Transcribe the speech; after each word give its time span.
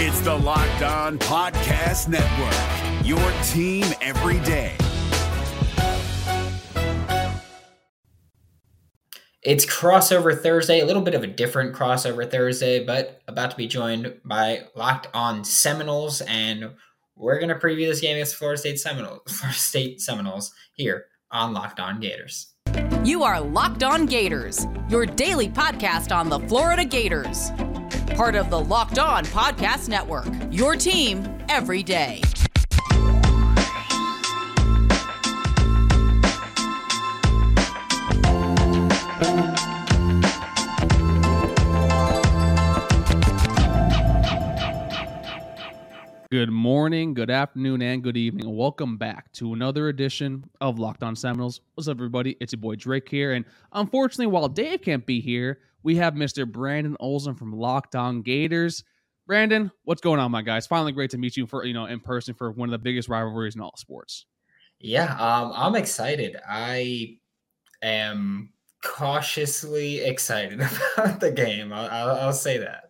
It's 0.00 0.20
the 0.20 0.32
Locked 0.32 0.82
On 0.82 1.18
Podcast 1.18 2.06
Network, 2.06 3.04
your 3.04 3.18
team 3.42 3.84
every 4.00 4.38
day. 4.46 4.76
It's 9.42 9.66
crossover 9.66 10.40
Thursday, 10.40 10.78
a 10.78 10.86
little 10.86 11.02
bit 11.02 11.16
of 11.16 11.24
a 11.24 11.26
different 11.26 11.74
crossover 11.74 12.30
Thursday, 12.30 12.84
but 12.84 13.22
about 13.26 13.50
to 13.50 13.56
be 13.56 13.66
joined 13.66 14.20
by 14.24 14.66
Locked 14.76 15.08
On 15.14 15.42
Seminoles, 15.44 16.20
and 16.20 16.76
we're 17.16 17.40
going 17.40 17.48
to 17.48 17.56
preview 17.56 17.88
this 17.88 18.00
game 18.00 18.14
against 18.14 18.36
Florida 18.36 18.60
State 18.60 18.78
Seminoles, 18.78 19.22
Florida 19.28 19.58
State 19.58 20.00
Seminoles 20.00 20.54
here 20.74 21.06
on 21.32 21.52
Locked 21.52 21.80
On 21.80 21.98
Gators. 21.98 22.54
You 23.02 23.24
are 23.24 23.40
Locked 23.40 23.82
On 23.82 24.06
Gators, 24.06 24.64
your 24.88 25.06
daily 25.06 25.48
podcast 25.48 26.14
on 26.16 26.28
the 26.28 26.38
Florida 26.38 26.84
Gators. 26.84 27.50
Part 28.18 28.34
of 28.34 28.50
the 28.50 28.58
Locked 28.58 28.98
On 28.98 29.24
Podcast 29.26 29.88
Network, 29.88 30.26
your 30.50 30.74
team 30.74 31.38
every 31.48 31.84
day. 31.84 32.20
Good 46.32 46.50
morning, 46.50 47.14
good 47.14 47.30
afternoon, 47.30 47.82
and 47.82 48.02
good 48.02 48.16
evening. 48.16 48.52
Welcome 48.52 48.96
back 48.96 49.30
to 49.34 49.52
another 49.52 49.88
edition 49.88 50.50
of 50.60 50.80
Locked 50.80 51.04
On 51.04 51.14
Seminoles. 51.14 51.60
What's 51.76 51.86
up, 51.86 51.98
everybody? 51.98 52.36
It's 52.40 52.52
your 52.52 52.60
boy 52.60 52.74
Drake 52.74 53.08
here. 53.08 53.34
And 53.34 53.44
unfortunately, 53.72 54.26
while 54.26 54.48
Dave 54.48 54.82
can't 54.82 55.06
be 55.06 55.20
here, 55.20 55.60
we 55.82 55.96
have 55.96 56.14
Mr. 56.14 56.50
Brandon 56.50 56.96
Olson 57.00 57.34
from 57.34 57.52
Locked 57.52 57.94
On 57.94 58.22
Gators. 58.22 58.84
Brandon, 59.26 59.70
what's 59.84 60.00
going 60.00 60.20
on, 60.20 60.30
my 60.30 60.42
guys? 60.42 60.66
Finally, 60.66 60.92
great 60.92 61.10
to 61.10 61.18
meet 61.18 61.36
you 61.36 61.46
for 61.46 61.64
you 61.64 61.74
know 61.74 61.84
in 61.84 62.00
person 62.00 62.34
for 62.34 62.50
one 62.50 62.68
of 62.68 62.72
the 62.72 62.78
biggest 62.78 63.08
rivalries 63.08 63.54
in 63.54 63.60
all 63.60 63.76
sports. 63.76 64.26
Yeah, 64.80 65.12
um, 65.14 65.52
I'm 65.54 65.74
excited. 65.74 66.36
I 66.48 67.18
am 67.82 68.52
cautiously 68.82 70.00
excited 70.00 70.60
about 70.96 71.20
the 71.20 71.30
game. 71.30 71.72
I'll, 71.72 71.88
I'll, 71.90 72.16
I'll 72.20 72.32
say 72.32 72.58
that. 72.58 72.84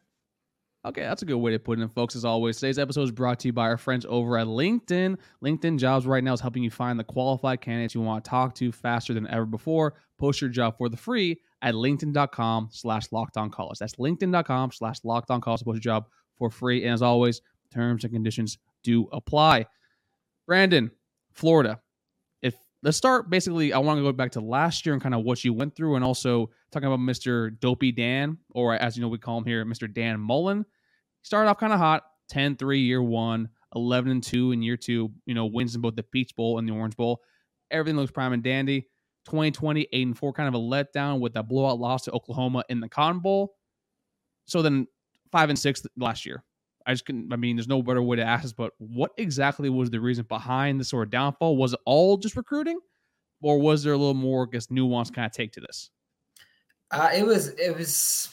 Okay, 0.85 1.03
that's 1.03 1.23
a 1.23 1.27
good 1.27 1.37
way 1.37 1.51
to 1.51 1.59
put 1.59 1.79
it 1.79 1.83
in, 1.83 1.89
folks. 1.89 2.15
As 2.15 2.25
always, 2.25 2.59
today's 2.59 2.79
episode 2.79 3.03
is 3.03 3.11
brought 3.11 3.41
to 3.41 3.49
you 3.49 3.53
by 3.53 3.65
our 3.65 3.77
friends 3.77 4.07
over 4.09 4.39
at 4.39 4.47
LinkedIn. 4.47 5.19
LinkedIn 5.43 5.79
Jobs 5.79 6.07
right 6.07 6.23
now 6.23 6.33
is 6.33 6.41
helping 6.41 6.63
you 6.63 6.71
find 6.71 6.99
the 6.99 7.05
qualified 7.05 7.61
candidates 7.61 7.95
you 7.95 8.01
want 8.01 8.25
to 8.25 8.31
talk 8.31 8.55
to 8.55 8.71
faster 8.71 9.13
than 9.13 9.27
ever 9.27 9.45
before. 9.45 9.95
Post 10.19 10.41
your 10.41 10.51
job 10.51 10.77
for 10.77 10.89
the 10.89 10.97
free 10.97 11.41
at 11.63 11.75
linkedin.com 11.75 12.69
slash 12.73 13.07
college. 13.09 13.79
That's 13.79 13.95
linkedin.com 13.97 14.73
slash 14.73 15.01
college 15.01 15.25
to 15.27 15.45
post 15.45 15.67
your 15.67 15.77
job 15.77 16.07
for 16.37 16.51
free. 16.51 16.85
And 16.85 16.95
as 16.95 17.03
always, 17.03 17.41
terms 17.73 18.05
and 18.05 18.13
conditions 18.13 18.59
do 18.83 19.09
apply. 19.13 19.67
Brandon, 20.47 20.91
Florida. 21.33 21.81
If 22.43 22.55
let's 22.83 22.97
start 22.97 23.31
basically, 23.31 23.73
I 23.73 23.79
want 23.79 23.99
to 23.99 24.03
go 24.03 24.13
back 24.13 24.33
to 24.33 24.41
last 24.41 24.87
year 24.87 24.95
and 24.95 25.03
kind 25.03 25.15
of 25.15 25.25
what 25.25 25.45
you 25.45 25.53
went 25.53 25.77
through, 25.77 25.97
and 25.97 26.05
also 26.05 26.51
talking 26.71 26.87
about 26.87 27.01
Mr. 27.01 27.59
Dopey 27.61 27.93
Dan, 27.93 28.39
or 28.51 28.75
as 28.75 28.97
you 28.97 29.03
know, 29.03 29.09
we 29.09 29.19
call 29.19 29.39
him 29.39 29.45
here, 29.45 29.65
Mr. 29.65 29.93
Dan 29.93 30.19
Mullen 30.21 30.65
started 31.23 31.51
off 31.51 31.59
kind 31.59 31.73
of 31.73 31.79
hot 31.79 32.05
10 32.31 32.57
3 32.57 32.81
year 32.81 33.03
one 33.03 33.49
11 33.75 34.11
and 34.11 34.23
2 34.23 34.53
in 34.53 34.63
year 34.63 34.77
two 34.77 35.11
you 35.27 35.35
know 35.35 35.47
wins 35.47 35.75
in 35.75 35.81
both 35.81 35.95
the 35.95 36.03
peach 36.03 36.35
bowl 36.35 36.59
and 36.59 36.69
the 36.69 36.73
orange 36.73 36.97
bowl 36.97 37.21
everything 37.71 37.97
looks 37.97 38.11
prime 38.11 38.33
and 38.33 38.43
dandy 38.43 38.89
2020 39.29 39.87
8 39.93 40.07
and 40.07 40.19
4 40.19 40.33
kind 40.33 40.49
of 40.49 40.55
a 40.55 40.65
letdown 40.65 41.21
with 41.21 41.35
that 41.35 41.49
blowout 41.49 41.79
loss 41.79 42.05
to 42.05 42.13
oklahoma 42.13 42.65
in 42.69 42.81
the 42.81 42.89
cotton 42.89 43.21
bowl. 43.21 43.55
So 44.47 44.63
then 44.63 44.87
5 45.33 45.51
and 45.51 45.59
6 45.59 45.87
last 45.97 46.25
year. 46.25 46.43
I 46.87 46.93
just 46.93 47.05
can 47.05 47.31
i 47.33 47.37
mean 47.37 47.57
there's 47.57 47.69
no 47.69 47.83
better 47.83 48.01
way 48.01 48.17
to 48.17 48.25
ask 48.25 48.45
this 48.45 48.53
but 48.55 48.73
what 48.79 49.11
exactly 49.19 49.69
was 49.69 49.91
the 49.91 50.01
reason 50.01 50.25
behind 50.27 50.81
the 50.81 50.85
sort 50.85 51.07
of 51.07 51.11
downfall? 51.11 51.57
Was 51.57 51.75
it 51.75 51.81
all 51.85 52.17
just 52.17 52.37
recruiting 52.37 52.79
or 53.43 53.59
was 53.59 53.83
there 53.83 53.93
a 53.93 53.99
little 53.99 54.15
more 54.15 54.45
I 54.45 54.51
guess 54.51 54.71
nuance 54.71 55.11
kind 55.11 55.27
of 55.27 55.33
take 55.33 55.53
to 55.53 55.61
this? 55.61 55.91
Uh, 56.91 57.11
it 57.15 57.27
was 57.27 57.49
it 57.49 57.77
was 57.77 58.31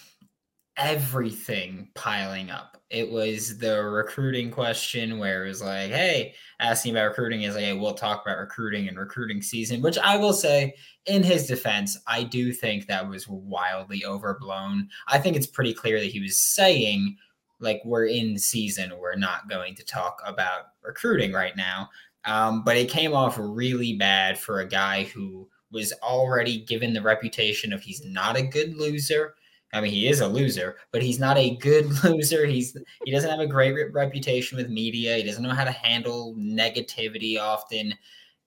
everything 0.77 1.89
piling 1.95 2.49
up. 2.49 2.77
It 2.89 3.09
was 3.09 3.57
the 3.57 3.83
recruiting 3.83 4.51
question 4.51 5.17
where 5.17 5.45
it 5.45 5.47
was 5.47 5.61
like, 5.61 5.91
hey, 5.91 6.35
asking 6.59 6.91
about 6.91 7.07
recruiting 7.09 7.41
is 7.41 7.55
like, 7.55 7.63
hey, 7.63 7.73
we'll 7.73 7.93
talk 7.93 8.21
about 8.23 8.37
recruiting 8.37 8.87
and 8.87 8.97
recruiting 8.97 9.41
season, 9.41 9.81
which 9.81 9.97
I 9.97 10.17
will 10.17 10.33
say, 10.33 10.75
in 11.05 11.23
his 11.23 11.47
defense, 11.47 11.97
I 12.07 12.23
do 12.23 12.51
think 12.51 12.87
that 12.87 13.09
was 13.09 13.27
wildly 13.27 14.05
overblown. 14.05 14.89
I 15.07 15.17
think 15.17 15.35
it's 15.35 15.47
pretty 15.47 15.73
clear 15.73 15.99
that 15.99 16.11
he 16.11 16.19
was 16.19 16.37
saying, 16.37 17.17
like, 17.59 17.81
we're 17.85 18.05
in 18.05 18.37
season, 18.37 18.91
we're 18.99 19.15
not 19.15 19.49
going 19.49 19.75
to 19.75 19.85
talk 19.85 20.21
about 20.25 20.67
recruiting 20.83 21.31
right 21.31 21.55
now. 21.57 21.89
Um, 22.25 22.63
but 22.63 22.77
it 22.77 22.89
came 22.89 23.13
off 23.13 23.37
really 23.39 23.93
bad 23.93 24.37
for 24.37 24.59
a 24.59 24.67
guy 24.67 25.03
who 25.03 25.47
was 25.71 25.93
already 26.01 26.59
given 26.59 26.93
the 26.93 27.01
reputation 27.01 27.73
of 27.73 27.81
he's 27.81 28.03
not 28.05 28.37
a 28.37 28.41
good 28.41 28.75
loser 28.77 29.35
I 29.75 29.81
mean, 29.81 29.91
he 29.91 30.07
is 30.07 30.21
a 30.21 30.27
loser, 30.27 30.77
but 30.91 31.03
he's 31.03 31.19
not 31.19 31.37
a 31.37 31.57
good 31.57 31.87
loser. 32.03 32.45
He's 32.45 32.77
he 33.03 33.11
doesn't 33.11 33.29
have 33.29 33.41
a 33.41 33.47
great 33.47 33.73
re- 33.73 33.89
reputation 33.91 34.57
with 34.57 34.69
media. 34.69 35.17
He 35.17 35.23
doesn't 35.23 35.43
know 35.43 35.53
how 35.53 35.65
to 35.65 35.71
handle 35.71 36.33
negativity 36.37 37.39
often. 37.39 37.93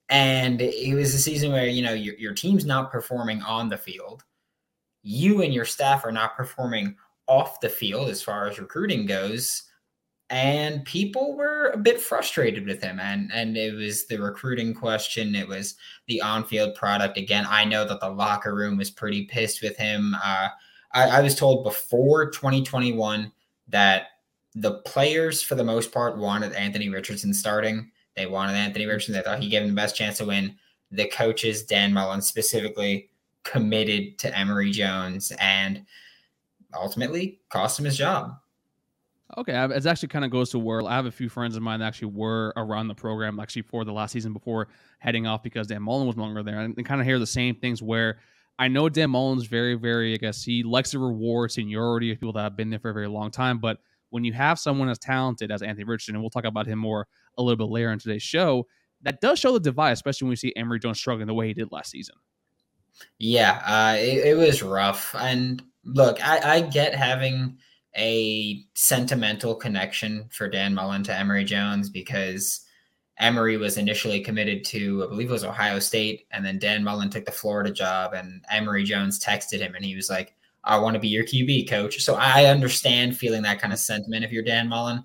And 0.08 0.62
it 0.62 0.94
was 0.94 1.14
a 1.14 1.18
season 1.18 1.52
where 1.52 1.66
you 1.66 1.82
know 1.82 1.92
your, 1.92 2.14
your 2.14 2.32
team's 2.32 2.64
not 2.64 2.90
performing 2.90 3.42
on 3.42 3.68
the 3.68 3.76
field. 3.76 4.24
You 5.02 5.42
and 5.42 5.52
your 5.52 5.66
staff 5.66 6.04
are 6.04 6.12
not 6.12 6.36
performing 6.36 6.96
off 7.26 7.60
the 7.60 7.68
field 7.68 8.08
as 8.08 8.22
far 8.22 8.48
as 8.48 8.58
recruiting 8.58 9.04
goes. 9.04 9.64
And 10.30 10.84
people 10.84 11.36
were 11.36 11.70
a 11.72 11.78
bit 11.78 12.00
frustrated 12.00 12.66
with 12.66 12.82
him. 12.82 13.00
And 13.00 13.30
and 13.34 13.54
it 13.56 13.74
was 13.74 14.06
the 14.06 14.16
recruiting 14.16 14.72
question. 14.72 15.34
It 15.34 15.48
was 15.48 15.74
the 16.06 16.22
on-field 16.22 16.74
product. 16.74 17.18
Again, 17.18 17.44
I 17.46 17.66
know 17.66 17.86
that 17.86 18.00
the 18.00 18.08
locker 18.08 18.54
room 18.54 18.78
was 18.78 18.90
pretty 18.90 19.26
pissed 19.26 19.62
with 19.62 19.76
him. 19.76 20.16
Uh, 20.24 20.48
I, 20.92 21.08
I 21.08 21.20
was 21.20 21.34
told 21.34 21.64
before 21.64 22.30
2021 22.30 23.32
that 23.68 24.06
the 24.54 24.80
players, 24.80 25.42
for 25.42 25.54
the 25.54 25.64
most 25.64 25.92
part, 25.92 26.18
wanted 26.18 26.52
Anthony 26.52 26.88
Richardson 26.88 27.32
starting. 27.34 27.90
They 28.16 28.26
wanted 28.26 28.56
Anthony 28.56 28.86
Richardson. 28.86 29.14
They 29.14 29.22
thought 29.22 29.42
he 29.42 29.48
gave 29.48 29.62
them 29.62 29.70
the 29.70 29.76
best 29.76 29.96
chance 29.96 30.18
to 30.18 30.24
win. 30.24 30.56
The 30.90 31.06
coaches, 31.06 31.62
Dan 31.62 31.92
Mullen 31.92 32.22
specifically, 32.22 33.10
committed 33.44 34.18
to 34.18 34.36
Emory 34.36 34.70
Jones 34.70 35.32
and 35.38 35.84
ultimately 36.74 37.40
cost 37.50 37.78
him 37.78 37.84
his 37.84 37.96
job. 37.96 38.34
Okay, 39.36 39.52
it 39.52 39.86
actually 39.86 40.08
kind 40.08 40.24
of 40.24 40.30
goes 40.30 40.50
to 40.50 40.58
where 40.58 40.82
I 40.82 40.96
have 40.96 41.06
a 41.06 41.10
few 41.10 41.28
friends 41.28 41.54
of 41.54 41.62
mine 41.62 41.80
that 41.80 41.86
actually 41.86 42.12
were 42.12 42.52
around 42.56 42.88
the 42.88 42.94
program 42.94 43.38
actually 43.38 43.62
for 43.62 43.84
the 43.84 43.92
last 43.92 44.12
season 44.12 44.32
before 44.32 44.68
heading 44.98 45.26
off 45.26 45.42
because 45.42 45.66
Dan 45.66 45.82
Mullen 45.82 46.06
was 46.06 46.16
longer 46.16 46.42
there, 46.42 46.60
and, 46.60 46.74
and 46.76 46.86
kind 46.86 47.00
of 47.00 47.06
hear 47.06 47.18
the 47.18 47.26
same 47.26 47.54
things 47.54 47.82
where 47.82 48.18
I 48.58 48.68
know 48.68 48.88
Dan 48.88 49.10
Mullen's 49.10 49.46
very, 49.46 49.74
very, 49.74 50.14
I 50.14 50.16
guess 50.16 50.42
he 50.42 50.62
likes 50.62 50.90
to 50.90 50.98
reward 50.98 51.52
seniority 51.52 52.10
of 52.10 52.18
people 52.18 52.32
that 52.32 52.42
have 52.42 52.56
been 52.56 52.70
there 52.70 52.80
for 52.80 52.90
a 52.90 52.94
very 52.94 53.06
long 53.06 53.30
time. 53.30 53.58
But 53.58 53.78
when 54.10 54.24
you 54.24 54.32
have 54.32 54.58
someone 54.58 54.88
as 54.88 54.98
talented 54.98 55.50
as 55.52 55.62
Anthony 55.62 55.84
Richardson, 55.84 56.16
and 56.16 56.22
we'll 56.22 56.30
talk 56.30 56.44
about 56.44 56.66
him 56.66 56.78
more 56.78 57.06
a 57.36 57.42
little 57.42 57.56
bit 57.56 57.72
later 57.72 57.92
in 57.92 57.98
today's 57.98 58.22
show, 58.22 58.66
that 59.02 59.20
does 59.20 59.38
show 59.38 59.52
the 59.52 59.60
divide, 59.60 59.92
especially 59.92 60.26
when 60.26 60.30
we 60.30 60.36
see 60.36 60.52
Emory 60.56 60.80
Jones 60.80 60.98
struggling 60.98 61.28
the 61.28 61.34
way 61.34 61.46
he 61.46 61.54
did 61.54 61.70
last 61.70 61.90
season. 61.90 62.16
Yeah, 63.18 63.62
uh, 63.64 63.96
it, 63.96 64.26
it, 64.26 64.36
was 64.36 64.62
rough. 64.62 65.14
And 65.16 65.62
look, 65.84 66.18
I, 66.26 66.56
I 66.56 66.60
get 66.62 66.96
having 66.96 67.58
a 67.96 68.64
sentimental 68.74 69.54
connection 69.54 70.28
for 70.32 70.48
Dan 70.48 70.74
Mullen 70.74 71.04
to 71.04 71.16
Emory 71.16 71.44
Jones 71.44 71.90
because 71.90 72.64
Emory 73.18 73.56
was 73.56 73.78
initially 73.78 74.20
committed 74.20 74.64
to, 74.66 75.04
I 75.04 75.08
believe 75.08 75.28
it 75.28 75.32
was 75.32 75.44
Ohio 75.44 75.80
State, 75.80 76.26
and 76.30 76.44
then 76.44 76.58
Dan 76.58 76.84
Mullen 76.84 77.10
took 77.10 77.24
the 77.24 77.32
Florida 77.32 77.70
job, 77.70 78.14
and 78.14 78.44
Emory 78.50 78.84
Jones 78.84 79.18
texted 79.18 79.58
him, 79.58 79.74
and 79.74 79.84
he 79.84 79.96
was 79.96 80.08
like, 80.08 80.34
"I 80.62 80.78
want 80.78 80.94
to 80.94 81.00
be 81.00 81.08
your 81.08 81.24
QB 81.24 81.68
coach." 81.68 82.00
So 82.02 82.14
I 82.14 82.44
understand 82.46 83.16
feeling 83.16 83.42
that 83.42 83.60
kind 83.60 83.72
of 83.72 83.80
sentiment 83.80 84.24
if 84.24 84.30
you're 84.30 84.44
Dan 84.44 84.68
Mullen, 84.68 85.04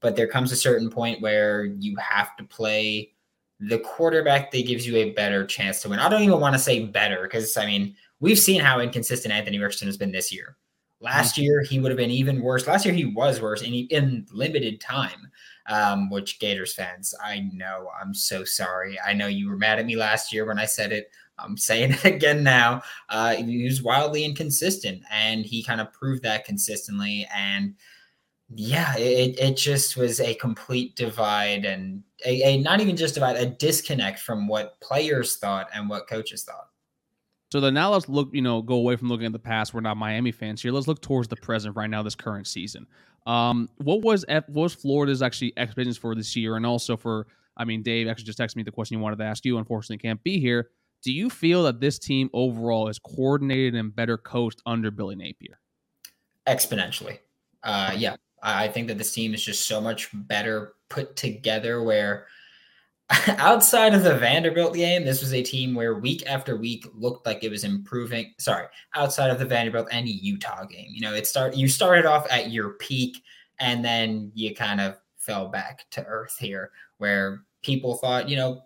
but 0.00 0.14
there 0.14 0.28
comes 0.28 0.52
a 0.52 0.56
certain 0.56 0.90
point 0.90 1.20
where 1.20 1.64
you 1.64 1.96
have 1.96 2.36
to 2.36 2.44
play 2.44 3.12
the 3.60 3.78
quarterback 3.80 4.50
that 4.50 4.66
gives 4.66 4.86
you 4.86 4.96
a 4.96 5.10
better 5.10 5.44
chance 5.44 5.82
to 5.82 5.88
win. 5.88 5.98
I 5.98 6.08
don't 6.08 6.22
even 6.22 6.40
want 6.40 6.54
to 6.54 6.58
say 6.58 6.84
better 6.86 7.22
because 7.24 7.56
I 7.56 7.66
mean 7.66 7.94
we've 8.20 8.38
seen 8.38 8.60
how 8.60 8.80
inconsistent 8.80 9.34
Anthony 9.34 9.58
Richardson 9.58 9.88
has 9.88 9.98
been 9.98 10.12
this 10.12 10.32
year. 10.32 10.56
Last 11.00 11.34
mm-hmm. 11.34 11.42
year 11.42 11.62
he 11.62 11.78
would 11.78 11.90
have 11.90 11.98
been 11.98 12.10
even 12.10 12.40
worse. 12.40 12.66
Last 12.66 12.84
year 12.84 12.94
he 12.94 13.04
was 13.04 13.40
worse 13.40 13.62
in, 13.62 13.74
in 13.74 14.26
limited 14.32 14.80
time 14.80 15.30
um, 15.70 16.10
which 16.10 16.40
Gators 16.40 16.74
fans, 16.74 17.14
I 17.24 17.48
know 17.52 17.88
I'm 17.98 18.12
so 18.12 18.44
sorry. 18.44 18.98
I 19.00 19.14
know 19.14 19.28
you 19.28 19.48
were 19.48 19.56
mad 19.56 19.78
at 19.78 19.86
me 19.86 19.96
last 19.96 20.32
year 20.32 20.44
when 20.44 20.58
I 20.58 20.66
said 20.66 20.92
it. 20.92 21.10
I'm 21.38 21.56
saying 21.56 21.92
it 21.94 22.04
again 22.04 22.42
now. 22.42 22.82
Uh, 23.08 23.36
he 23.36 23.64
was 23.64 23.82
wildly 23.82 24.24
inconsistent, 24.24 25.02
and 25.10 25.46
he 25.46 25.62
kind 25.62 25.80
of 25.80 25.92
proved 25.92 26.24
that 26.24 26.44
consistently. 26.44 27.26
And 27.34 27.76
yeah, 28.52 28.96
it, 28.98 29.38
it 29.38 29.56
just 29.56 29.96
was 29.96 30.18
a 30.20 30.34
complete 30.34 30.96
divide 30.96 31.64
and 31.64 32.02
a, 32.26 32.42
a 32.42 32.58
not 32.58 32.80
even 32.80 32.96
just 32.96 33.14
divide, 33.14 33.36
a 33.36 33.46
disconnect 33.46 34.18
from 34.18 34.48
what 34.48 34.78
players 34.80 35.36
thought 35.36 35.68
and 35.72 35.88
what 35.88 36.08
coaches 36.08 36.42
thought. 36.42 36.66
So 37.52 37.60
then 37.60 37.74
now 37.74 37.92
let's 37.92 38.08
look, 38.08 38.28
you 38.32 38.42
know, 38.42 38.62
go 38.62 38.74
away 38.74 38.96
from 38.96 39.08
looking 39.08 39.26
at 39.26 39.32
the 39.32 39.38
past. 39.38 39.74
We're 39.74 39.80
not 39.80 39.96
Miami 39.96 40.30
fans 40.30 40.62
here. 40.62 40.70
Let's 40.70 40.86
look 40.86 41.00
towards 41.00 41.28
the 41.28 41.36
present 41.36 41.76
right 41.76 41.90
now, 41.90 42.02
this 42.02 42.14
current 42.14 42.46
season. 42.46 42.86
Um, 43.26 43.68
what 43.76 44.02
was 44.02 44.24
F, 44.28 44.48
what 44.48 44.62
was 44.62 44.74
Florida's 44.74 45.22
actually 45.22 45.52
expectations 45.56 45.98
for 45.98 46.14
this 46.14 46.34
year, 46.34 46.56
and 46.56 46.64
also 46.64 46.96
for, 46.96 47.26
I 47.56 47.64
mean, 47.64 47.82
Dave 47.82 48.08
actually 48.08 48.24
just 48.24 48.38
texted 48.38 48.56
me 48.56 48.62
the 48.62 48.72
question 48.72 48.96
he 48.96 49.02
wanted 49.02 49.16
to 49.18 49.24
ask 49.24 49.44
you. 49.44 49.58
Unfortunately, 49.58 49.98
can't 49.98 50.22
be 50.22 50.40
here. 50.40 50.70
Do 51.02 51.12
you 51.12 51.30
feel 51.30 51.64
that 51.64 51.80
this 51.80 51.98
team 51.98 52.30
overall 52.32 52.88
is 52.88 52.98
coordinated 52.98 53.74
and 53.74 53.94
better 53.94 54.18
coached 54.18 54.62
under 54.66 54.90
Billy 54.90 55.16
Napier? 55.16 55.60
Exponentially, 56.46 57.18
uh, 57.62 57.94
yeah. 57.96 58.16
I 58.42 58.68
think 58.68 58.88
that 58.88 58.96
this 58.96 59.12
team 59.12 59.34
is 59.34 59.44
just 59.44 59.66
so 59.66 59.82
much 59.82 60.08
better 60.14 60.72
put 60.88 61.14
together. 61.14 61.82
Where 61.82 62.26
outside 63.38 63.94
of 63.94 64.04
the 64.04 64.14
Vanderbilt 64.14 64.74
game, 64.74 65.04
this 65.04 65.20
was 65.20 65.34
a 65.34 65.42
team 65.42 65.74
where 65.74 65.98
week 65.98 66.22
after 66.26 66.56
week 66.56 66.86
looked 66.94 67.26
like 67.26 67.42
it 67.42 67.50
was 67.50 67.64
improving. 67.64 68.32
Sorry, 68.38 68.66
outside 68.94 69.30
of 69.30 69.38
the 69.38 69.44
Vanderbilt 69.44 69.88
and 69.90 70.08
Utah 70.08 70.64
game, 70.64 70.88
you 70.90 71.00
know, 71.00 71.14
it 71.14 71.26
start 71.26 71.56
you 71.56 71.68
started 71.68 72.06
off 72.06 72.26
at 72.30 72.50
your 72.50 72.70
peak 72.74 73.22
and 73.58 73.84
then 73.84 74.30
you 74.34 74.54
kind 74.54 74.80
of 74.80 74.96
fell 75.18 75.48
back 75.48 75.84
to 75.90 76.04
earth 76.04 76.36
here, 76.38 76.70
where 76.98 77.42
people 77.62 77.96
thought, 77.96 78.28
you 78.28 78.36
know, 78.36 78.62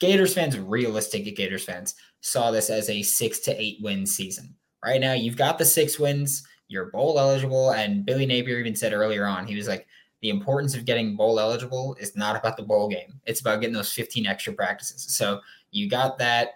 Gators 0.00 0.34
fans, 0.34 0.58
realistic 0.58 1.34
Gators 1.36 1.64
fans, 1.64 1.94
saw 2.20 2.50
this 2.50 2.70
as 2.70 2.88
a 2.90 3.02
six 3.02 3.40
to 3.40 3.60
eight 3.60 3.78
win 3.80 4.06
season. 4.06 4.54
Right 4.84 5.00
now, 5.00 5.12
you've 5.12 5.36
got 5.36 5.58
the 5.58 5.64
six 5.64 5.98
wins, 5.98 6.46
you're 6.68 6.90
bowl 6.90 7.18
eligible, 7.18 7.70
and 7.72 8.04
Billy 8.04 8.26
Napier 8.26 8.58
even 8.58 8.76
said 8.76 8.92
earlier 8.92 9.26
on, 9.26 9.46
he 9.46 9.56
was 9.56 9.68
like, 9.68 9.86
the 10.26 10.30
importance 10.30 10.74
of 10.74 10.84
getting 10.84 11.14
bowl 11.14 11.38
eligible 11.38 11.96
is 12.00 12.16
not 12.16 12.34
about 12.34 12.56
the 12.56 12.62
bowl 12.64 12.88
game. 12.88 13.20
It's 13.26 13.40
about 13.40 13.60
getting 13.60 13.76
those 13.76 13.92
15 13.92 14.26
extra 14.26 14.52
practices. 14.52 15.06
So 15.14 15.40
you 15.70 15.88
got 15.88 16.18
that. 16.18 16.54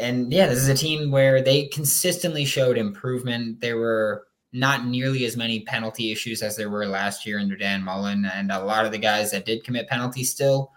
And 0.00 0.32
yeah, 0.32 0.46
this 0.46 0.60
is 0.60 0.68
a 0.68 0.74
team 0.74 1.10
where 1.10 1.42
they 1.42 1.66
consistently 1.66 2.46
showed 2.46 2.78
improvement. 2.78 3.60
There 3.60 3.76
were 3.76 4.28
not 4.54 4.86
nearly 4.86 5.26
as 5.26 5.36
many 5.36 5.60
penalty 5.60 6.10
issues 6.10 6.40
as 6.40 6.56
there 6.56 6.70
were 6.70 6.86
last 6.86 7.26
year 7.26 7.38
under 7.38 7.54
Dan 7.54 7.82
Mullen. 7.82 8.24
And 8.32 8.50
a 8.50 8.64
lot 8.64 8.86
of 8.86 8.92
the 8.92 8.98
guys 8.98 9.30
that 9.32 9.44
did 9.44 9.62
commit 9.62 9.88
penalties 9.88 10.30
still 10.30 10.72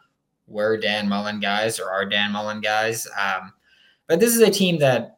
were 0.46 0.76
Dan 0.76 1.08
Mullen 1.08 1.40
guys 1.40 1.80
or 1.80 1.90
are 1.90 2.06
Dan 2.06 2.34
Mullen 2.34 2.60
guys. 2.60 3.08
Um, 3.18 3.54
but 4.08 4.20
this 4.20 4.36
is 4.36 4.42
a 4.42 4.52
team 4.52 4.78
that 4.80 5.16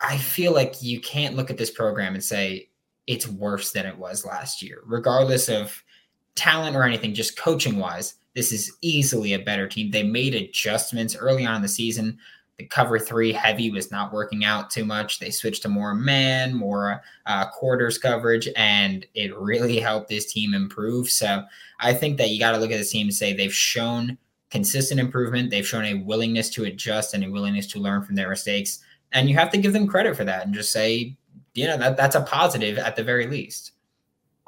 I 0.00 0.18
feel 0.18 0.54
like 0.54 0.84
you 0.84 1.00
can't 1.00 1.34
look 1.34 1.50
at 1.50 1.58
this 1.58 1.72
program 1.72 2.14
and 2.14 2.22
say 2.22 2.68
it's 3.08 3.26
worse 3.26 3.72
than 3.72 3.86
it 3.86 3.98
was 3.98 4.24
last 4.24 4.62
year, 4.62 4.82
regardless 4.84 5.48
of 5.48 5.82
talent 6.34 6.76
or 6.76 6.84
anything, 6.84 7.14
just 7.14 7.38
coaching 7.38 7.78
wise, 7.78 8.14
this 8.34 8.52
is 8.52 8.76
easily 8.82 9.32
a 9.32 9.38
better 9.38 9.66
team. 9.66 9.90
They 9.90 10.04
made 10.04 10.34
adjustments 10.34 11.16
early 11.16 11.44
on 11.44 11.56
in 11.56 11.62
the 11.62 11.68
season. 11.68 12.18
The 12.58 12.66
cover 12.66 12.98
three 12.98 13.32
heavy 13.32 13.70
was 13.70 13.90
not 13.90 14.12
working 14.12 14.44
out 14.44 14.70
too 14.70 14.84
much. 14.84 15.18
They 15.18 15.30
switched 15.30 15.62
to 15.62 15.68
more 15.68 15.94
man, 15.94 16.54
more 16.54 17.02
uh, 17.26 17.48
quarters 17.50 17.98
coverage, 17.98 18.48
and 18.56 19.06
it 19.14 19.36
really 19.36 19.78
helped 19.78 20.08
this 20.08 20.32
team 20.32 20.54
improve. 20.54 21.08
So 21.08 21.44
I 21.80 21.94
think 21.94 22.18
that 22.18 22.30
you 22.30 22.38
got 22.38 22.52
to 22.52 22.58
look 22.58 22.70
at 22.70 22.78
this 22.78 22.90
team 22.90 23.06
and 23.06 23.14
say 23.14 23.32
they've 23.32 23.54
shown 23.54 24.18
consistent 24.50 24.98
improvement. 24.98 25.50
They've 25.50 25.66
shown 25.66 25.84
a 25.84 25.94
willingness 25.94 26.50
to 26.50 26.64
adjust 26.64 27.14
and 27.14 27.24
a 27.24 27.30
willingness 27.30 27.66
to 27.68 27.80
learn 27.80 28.02
from 28.02 28.14
their 28.16 28.30
mistakes. 28.30 28.80
And 29.12 29.28
you 29.28 29.36
have 29.36 29.50
to 29.50 29.58
give 29.58 29.72
them 29.72 29.86
credit 29.86 30.16
for 30.16 30.24
that 30.24 30.44
and 30.44 30.54
just 30.54 30.72
say, 30.72 31.16
you 31.54 31.66
know, 31.66 31.76
that, 31.76 31.96
that's 31.96 32.16
a 32.16 32.22
positive 32.22 32.78
at 32.78 32.96
the 32.96 33.02
very 33.02 33.26
least. 33.26 33.72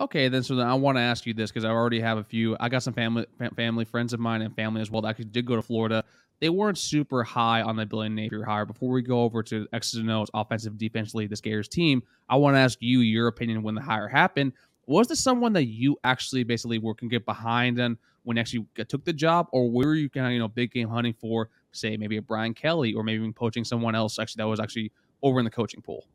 Okay, 0.01 0.29
then 0.29 0.43
so 0.43 0.55
then 0.57 0.67
I 0.67 0.73
want 0.75 0.97
to 0.97 1.03
ask 1.03 1.27
you 1.27 1.35
this 1.35 1.51
because 1.51 1.67
I 1.67 1.69
already 1.69 2.01
have 2.01 2.17
a 2.17 2.25
few. 2.25 2.57
I 2.59 2.71
got 2.71 2.83
some 2.83 2.95
family 2.95 3.27
family 3.55 3.85
friends 3.85 4.15
of 4.15 4.21
mine 4.21 4.41
and 4.41 4.55
family 4.57 4.81
as 4.81 4.91
well 4.91 5.03
that 5.03 5.09
actually 5.09 5.27
did 5.27 5.45
go 5.45 5.57
to 5.57 5.63
Florida. 5.63 6.05
They 6.41 6.49
weren't 6.49 6.79
super 6.79 7.23
high 7.23 7.61
on 7.61 7.77
the 7.77 7.85
Billy 7.85 8.09
Napier 8.09 8.43
hire. 8.43 8.65
Before 8.65 8.89
we 8.89 9.03
go 9.03 9.23
over 9.25 9.43
to 9.43 9.69
X's 9.75 10.01
and 10.01 10.11
O's 10.11 10.31
offensive 10.33 10.79
defensively 10.79 11.27
this 11.27 11.43
Gators 11.43 11.69
team, 11.69 12.03
I 12.31 12.37
want 12.37 12.55
to 12.55 12.61
ask 12.61 12.79
you 12.81 13.01
your 13.01 13.27
opinion 13.27 13.63
when 13.63 13.75
the 13.75 13.83
hire 13.83 14.09
happened. 14.09 14.55
Was 14.87 15.07
this 15.07 15.21
someone 15.21 15.53
that 15.53 15.67
you 15.67 15.99
actually 16.03 16.45
basically 16.45 16.79
were 16.79 16.95
can 16.95 17.09
get 17.09 17.27
behind 17.27 17.79
and 17.79 17.99
when 18.23 18.39
actually 18.39 18.67
took 18.89 19.05
the 19.05 19.13
job, 19.13 19.49
or 19.53 19.71
were 19.71 19.95
you 19.95 20.09
kind 20.09 20.27
of 20.27 20.33
you 20.33 20.39
know 20.39 20.49
big 20.49 20.73
game 20.73 20.89
hunting 20.89 21.13
for 21.13 21.51
say 21.73 21.99
maybe 21.99 22.17
a 22.17 22.23
Brian 22.23 22.55
Kelly 22.55 22.95
or 22.95 23.05
maybe 23.05 23.19
even 23.19 23.35
poaching 23.35 23.65
someone 23.65 23.95
else 23.95 24.19
actually 24.19 24.41
that 24.41 24.49
was 24.49 24.61
actually 24.61 24.93
over 25.23 25.41
in 25.41 25.45
the 25.45 25.51
coaching 25.51 25.83
pool? 25.83 26.07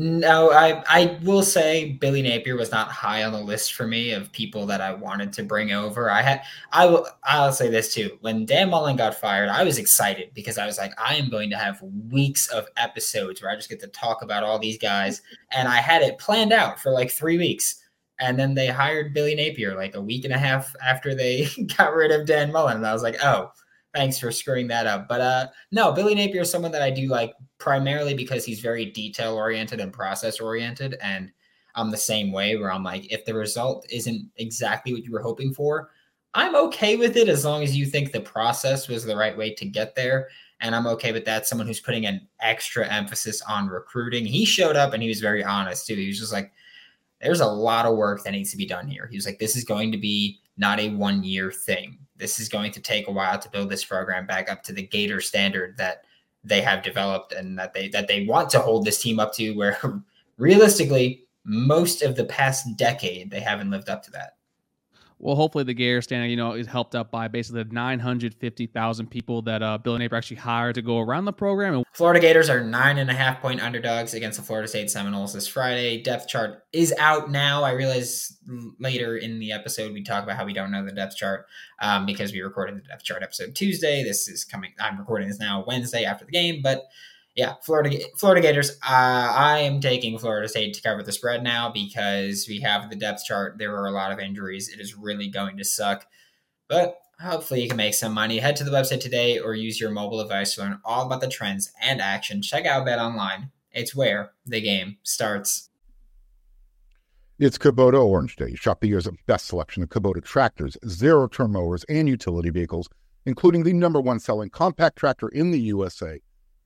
No, 0.00 0.52
I 0.52 0.84
I 0.88 1.18
will 1.24 1.42
say 1.42 1.94
Billy 1.94 2.22
Napier 2.22 2.56
was 2.56 2.70
not 2.70 2.86
high 2.88 3.24
on 3.24 3.32
the 3.32 3.40
list 3.40 3.72
for 3.74 3.84
me 3.84 4.12
of 4.12 4.30
people 4.30 4.64
that 4.66 4.80
I 4.80 4.94
wanted 4.94 5.32
to 5.32 5.42
bring 5.42 5.72
over. 5.72 6.08
I 6.08 6.22
had 6.22 6.42
I 6.70 6.86
will 6.86 7.04
I'll 7.24 7.52
say 7.52 7.68
this 7.68 7.92
too. 7.92 8.16
When 8.20 8.46
Dan 8.46 8.70
Mullen 8.70 8.94
got 8.94 9.16
fired, 9.16 9.48
I 9.48 9.64
was 9.64 9.76
excited 9.76 10.30
because 10.34 10.56
I 10.56 10.66
was 10.66 10.78
like, 10.78 10.92
I 11.00 11.16
am 11.16 11.28
going 11.30 11.50
to 11.50 11.56
have 11.56 11.82
weeks 12.12 12.46
of 12.48 12.68
episodes 12.76 13.42
where 13.42 13.50
I 13.50 13.56
just 13.56 13.68
get 13.68 13.80
to 13.80 13.88
talk 13.88 14.22
about 14.22 14.44
all 14.44 14.60
these 14.60 14.78
guys. 14.78 15.20
And 15.50 15.66
I 15.66 15.78
had 15.78 16.02
it 16.02 16.18
planned 16.18 16.52
out 16.52 16.78
for 16.78 16.92
like 16.92 17.10
three 17.10 17.36
weeks. 17.36 17.82
And 18.20 18.38
then 18.38 18.54
they 18.54 18.68
hired 18.68 19.12
Billy 19.14 19.34
Napier 19.34 19.74
like 19.74 19.96
a 19.96 20.00
week 20.00 20.24
and 20.24 20.34
a 20.34 20.38
half 20.38 20.72
after 20.84 21.12
they 21.12 21.48
got 21.76 21.92
rid 21.94 22.12
of 22.12 22.24
Dan 22.24 22.52
Mullen. 22.52 22.76
And 22.76 22.86
I 22.86 22.92
was 22.92 23.02
like, 23.02 23.16
oh, 23.24 23.50
thanks 23.94 24.18
for 24.18 24.30
screwing 24.30 24.68
that 24.68 24.86
up. 24.86 25.08
But 25.08 25.20
uh 25.20 25.46
no, 25.72 25.92
Billy 25.92 26.14
Napier 26.14 26.42
is 26.42 26.50
someone 26.50 26.72
that 26.72 26.82
I 26.82 26.90
do 26.90 27.08
like 27.08 27.34
primarily 27.58 28.14
because 28.14 28.44
he's 28.44 28.60
very 28.60 28.86
detail 28.86 29.34
oriented 29.34 29.80
and 29.80 29.92
process 29.92 30.40
oriented. 30.40 30.96
And 31.02 31.30
I'm 31.74 31.90
the 31.90 31.96
same 31.96 32.32
way 32.32 32.56
where 32.56 32.72
I'm 32.72 32.82
like, 32.82 33.10
if 33.12 33.24
the 33.24 33.34
result 33.34 33.86
isn't 33.90 34.28
exactly 34.36 34.92
what 34.92 35.04
you 35.04 35.12
were 35.12 35.22
hoping 35.22 35.54
for, 35.54 35.90
I'm 36.34 36.56
okay 36.56 36.96
with 36.96 37.16
it 37.16 37.28
as 37.28 37.44
long 37.44 37.62
as 37.62 37.76
you 37.76 37.86
think 37.86 38.12
the 38.12 38.20
process 38.20 38.88
was 38.88 39.04
the 39.04 39.16
right 39.16 39.36
way 39.36 39.54
to 39.54 39.64
get 39.64 39.94
there. 39.94 40.28
And 40.60 40.74
I'm 40.74 40.86
okay 40.88 41.12
with 41.12 41.24
that. 41.24 41.46
Someone 41.46 41.66
who's 41.66 41.80
putting 41.80 42.06
an 42.06 42.26
extra 42.40 42.86
emphasis 42.86 43.42
on 43.42 43.68
recruiting. 43.68 44.26
He 44.26 44.44
showed 44.44 44.76
up 44.76 44.92
and 44.92 45.02
he 45.02 45.08
was 45.08 45.20
very 45.20 45.44
honest 45.44 45.86
too. 45.86 45.94
He 45.94 46.08
was 46.08 46.18
just 46.18 46.32
like, 46.32 46.52
there's 47.20 47.40
a 47.40 47.46
lot 47.46 47.86
of 47.86 47.96
work 47.96 48.22
that 48.24 48.32
needs 48.32 48.50
to 48.50 48.56
be 48.56 48.66
done 48.66 48.88
here. 48.88 49.06
He 49.06 49.16
was 49.16 49.26
like, 49.26 49.38
this 49.38 49.56
is 49.56 49.64
going 49.64 49.92
to 49.92 49.98
be 49.98 50.40
not 50.56 50.80
a 50.80 50.90
one 50.90 51.22
year 51.22 51.50
thing 51.50 51.98
this 52.18 52.40
is 52.40 52.48
going 52.48 52.72
to 52.72 52.80
take 52.80 53.08
a 53.08 53.12
while 53.12 53.38
to 53.38 53.50
build 53.50 53.70
this 53.70 53.84
program 53.84 54.26
back 54.26 54.50
up 54.50 54.62
to 54.64 54.72
the 54.72 54.82
Gator 54.82 55.20
standard 55.20 55.76
that 55.76 56.04
they 56.44 56.60
have 56.60 56.82
developed 56.82 57.32
and 57.32 57.58
that 57.58 57.74
they 57.74 57.88
that 57.88 58.08
they 58.08 58.26
want 58.26 58.50
to 58.50 58.60
hold 58.60 58.84
this 58.84 59.00
team 59.00 59.18
up 59.18 59.32
to 59.34 59.52
where 59.52 59.78
realistically 60.38 61.24
most 61.44 62.02
of 62.02 62.16
the 62.16 62.24
past 62.24 62.76
decade 62.76 63.30
they 63.30 63.40
haven't 63.40 63.70
lived 63.70 63.88
up 63.88 64.02
to 64.02 64.10
that 64.10 64.36
well, 65.20 65.34
hopefully 65.34 65.64
the 65.64 65.74
Gator 65.74 66.00
standard, 66.00 66.28
you 66.28 66.36
know, 66.36 66.52
is 66.52 66.66
helped 66.66 66.94
up 66.94 67.10
by 67.10 67.26
basically 67.26 67.64
the 67.64 67.72
950,000 67.72 69.10
people 69.10 69.42
that 69.42 69.62
uh, 69.62 69.78
Bill 69.78 69.98
Napier 69.98 70.16
actually 70.16 70.36
hired 70.36 70.76
to 70.76 70.82
go 70.82 70.98
around 71.00 71.24
the 71.24 71.32
program. 71.32 71.82
Florida 71.92 72.20
Gators 72.20 72.48
are 72.48 72.62
nine 72.62 72.98
and 72.98 73.10
a 73.10 73.14
half 73.14 73.40
point 73.40 73.60
underdogs 73.60 74.14
against 74.14 74.38
the 74.38 74.44
Florida 74.44 74.68
State 74.68 74.90
Seminoles 74.90 75.32
this 75.32 75.48
Friday. 75.48 76.02
Depth 76.02 76.28
chart 76.28 76.62
is 76.72 76.94
out 76.98 77.30
now. 77.30 77.64
I 77.64 77.72
realize 77.72 78.38
later 78.78 79.16
in 79.16 79.40
the 79.40 79.50
episode 79.52 79.92
we 79.92 80.04
talk 80.04 80.22
about 80.22 80.36
how 80.36 80.44
we 80.44 80.52
don't 80.52 80.70
know 80.70 80.84
the 80.84 80.92
depth 80.92 81.16
chart 81.16 81.46
um, 81.80 82.06
because 82.06 82.32
we 82.32 82.40
recorded 82.40 82.76
the 82.76 82.82
depth 82.82 83.02
chart 83.02 83.22
episode 83.22 83.54
Tuesday. 83.56 84.04
This 84.04 84.28
is 84.28 84.44
coming. 84.44 84.72
I'm 84.78 84.98
recording 84.98 85.28
this 85.28 85.40
now 85.40 85.64
Wednesday 85.66 86.04
after 86.04 86.24
the 86.24 86.32
game, 86.32 86.60
but 86.62 86.84
yeah, 87.38 87.54
Florida 87.62 87.96
Florida 88.16 88.40
Gators. 88.42 88.72
Uh, 88.82 89.32
I 89.32 89.60
am 89.60 89.80
taking 89.80 90.18
Florida 90.18 90.48
State 90.48 90.74
to 90.74 90.82
cover 90.82 91.04
the 91.04 91.12
spread 91.12 91.44
now 91.44 91.70
because 91.70 92.46
we 92.48 92.58
have 92.62 92.90
the 92.90 92.96
depth 92.96 93.24
chart. 93.24 93.58
There 93.58 93.76
are 93.76 93.86
a 93.86 93.92
lot 93.92 94.10
of 94.10 94.18
injuries. 94.18 94.68
It 94.68 94.80
is 94.80 94.96
really 94.96 95.28
going 95.28 95.56
to 95.58 95.64
suck, 95.64 96.04
but 96.66 96.98
hopefully 97.20 97.62
you 97.62 97.68
can 97.68 97.76
make 97.76 97.94
some 97.94 98.12
money. 98.12 98.38
Head 98.38 98.56
to 98.56 98.64
the 98.64 98.72
website 98.72 98.98
today 98.98 99.38
or 99.38 99.54
use 99.54 99.80
your 99.80 99.92
mobile 99.92 100.20
device 100.20 100.56
to 100.56 100.62
learn 100.62 100.80
all 100.84 101.06
about 101.06 101.20
the 101.20 101.28
trends 101.28 101.70
and 101.80 102.00
action. 102.00 102.42
Check 102.42 102.66
out 102.66 102.84
Bet 102.84 102.98
Online. 102.98 103.52
It's 103.70 103.94
where 103.94 104.32
the 104.44 104.60
game 104.60 104.96
starts. 105.04 105.70
It's 107.38 107.56
Kubota 107.56 108.04
Orange 108.04 108.34
Day. 108.34 108.56
Shop 108.56 108.80
the 108.80 108.88
year's 108.88 109.06
best 109.28 109.46
selection 109.46 109.84
of 109.84 109.90
Kubota 109.90 110.24
tractors, 110.24 110.76
zero 110.88 111.28
turn 111.28 111.52
mowers, 111.52 111.84
and 111.88 112.08
utility 112.08 112.50
vehicles, 112.50 112.88
including 113.26 113.62
the 113.62 113.74
number 113.74 114.00
one 114.00 114.18
selling 114.18 114.50
compact 114.50 114.98
tractor 114.98 115.28
in 115.28 115.52
the 115.52 115.60
USA 115.60 116.18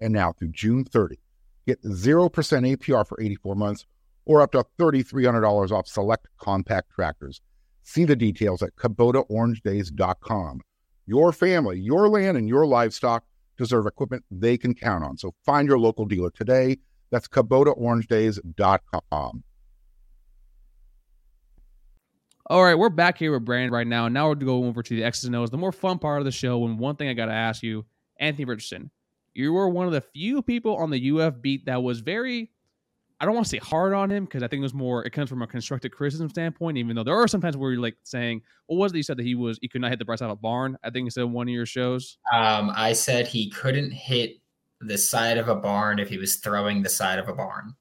and 0.02 0.12
now 0.12 0.32
through 0.32 0.48
June 0.48 0.84
30. 0.84 1.18
Get 1.66 1.82
0% 1.82 2.30
APR 2.30 3.06
for 3.06 3.20
84 3.20 3.54
months 3.54 3.86
or 4.24 4.42
up 4.42 4.52
to 4.52 4.64
$3,300 4.78 5.70
off 5.70 5.86
select 5.86 6.26
compact 6.38 6.90
tractors. 6.90 7.40
See 7.82 8.04
the 8.04 8.16
details 8.16 8.62
at 8.62 8.76
KubotaOrangeDays.com. 8.76 10.60
Your 11.06 11.32
family, 11.32 11.80
your 11.80 12.08
land, 12.08 12.36
and 12.36 12.48
your 12.48 12.66
livestock 12.66 13.24
deserve 13.58 13.86
equipment 13.86 14.24
they 14.30 14.56
can 14.56 14.74
count 14.74 15.04
on. 15.04 15.18
So 15.18 15.34
find 15.44 15.68
your 15.68 15.78
local 15.78 16.04
dealer 16.04 16.30
today. 16.30 16.78
That's 17.10 17.28
KubotaOrangeDays.com. 17.28 19.44
All 22.46 22.64
right, 22.64 22.74
we're 22.74 22.90
back 22.90 23.18
here 23.18 23.32
with 23.32 23.44
Brandon 23.44 23.72
right 23.72 23.86
now. 23.86 24.08
Now 24.08 24.28
we're 24.28 24.34
going 24.34 24.68
over 24.68 24.82
to 24.82 24.96
the 24.96 25.04
X's 25.04 25.24
and 25.24 25.36
O's, 25.36 25.50
the 25.50 25.56
more 25.56 25.72
fun 25.72 25.98
part 25.98 26.20
of 26.20 26.24
the 26.24 26.32
show. 26.32 26.64
And 26.64 26.78
one 26.78 26.96
thing 26.96 27.08
I 27.08 27.14
got 27.14 27.26
to 27.26 27.32
ask 27.32 27.62
you, 27.62 27.84
Anthony 28.18 28.44
Richardson, 28.44 28.90
you 29.34 29.52
were 29.52 29.68
one 29.68 29.86
of 29.86 29.92
the 29.92 30.00
few 30.00 30.42
people 30.42 30.76
on 30.76 30.90
the 30.90 31.10
UF 31.10 31.40
beat 31.40 31.66
that 31.66 31.82
was 31.82 32.00
very 32.00 32.50
I 33.22 33.24
don't 33.24 33.34
want 33.34 33.46
to 33.46 33.50
say 33.50 33.58
hard 33.58 33.92
on 33.92 34.10
him 34.10 34.24
because 34.24 34.42
I 34.42 34.48
think 34.48 34.58
it 34.58 34.64
was 34.64 34.74
more 34.74 35.04
it 35.04 35.10
comes 35.10 35.30
from 35.30 35.42
a 35.42 35.46
constructive 35.46 35.92
criticism 35.92 36.28
standpoint, 36.28 36.76
even 36.76 36.96
though 36.96 37.04
there 37.04 37.14
are 37.14 37.28
sometimes 37.28 37.56
where 37.56 37.70
you're 37.70 37.80
like 37.80 37.96
saying, 38.02 38.42
What 38.66 38.78
was 38.78 38.92
it 38.92 38.96
you 38.96 39.04
said 39.04 39.16
that 39.16 39.24
he 39.24 39.36
was 39.36 39.60
he 39.62 39.68
could 39.68 39.80
not 39.80 39.90
hit 39.90 40.00
the 40.00 40.04
bright 40.04 40.18
side 40.18 40.26
of 40.26 40.32
a 40.32 40.36
barn? 40.36 40.76
I 40.82 40.90
think 40.90 41.04
you 41.04 41.10
said 41.10 41.24
one 41.24 41.46
of 41.46 41.54
your 41.54 41.64
shows. 41.64 42.18
Um, 42.32 42.72
I 42.74 42.92
said 42.92 43.28
he 43.28 43.48
couldn't 43.50 43.92
hit 43.92 44.38
the 44.80 44.98
side 44.98 45.38
of 45.38 45.48
a 45.48 45.54
barn 45.54 46.00
if 46.00 46.08
he 46.08 46.18
was 46.18 46.36
throwing 46.36 46.82
the 46.82 46.88
side 46.88 47.20
of 47.20 47.28
a 47.28 47.32
barn. 47.32 47.76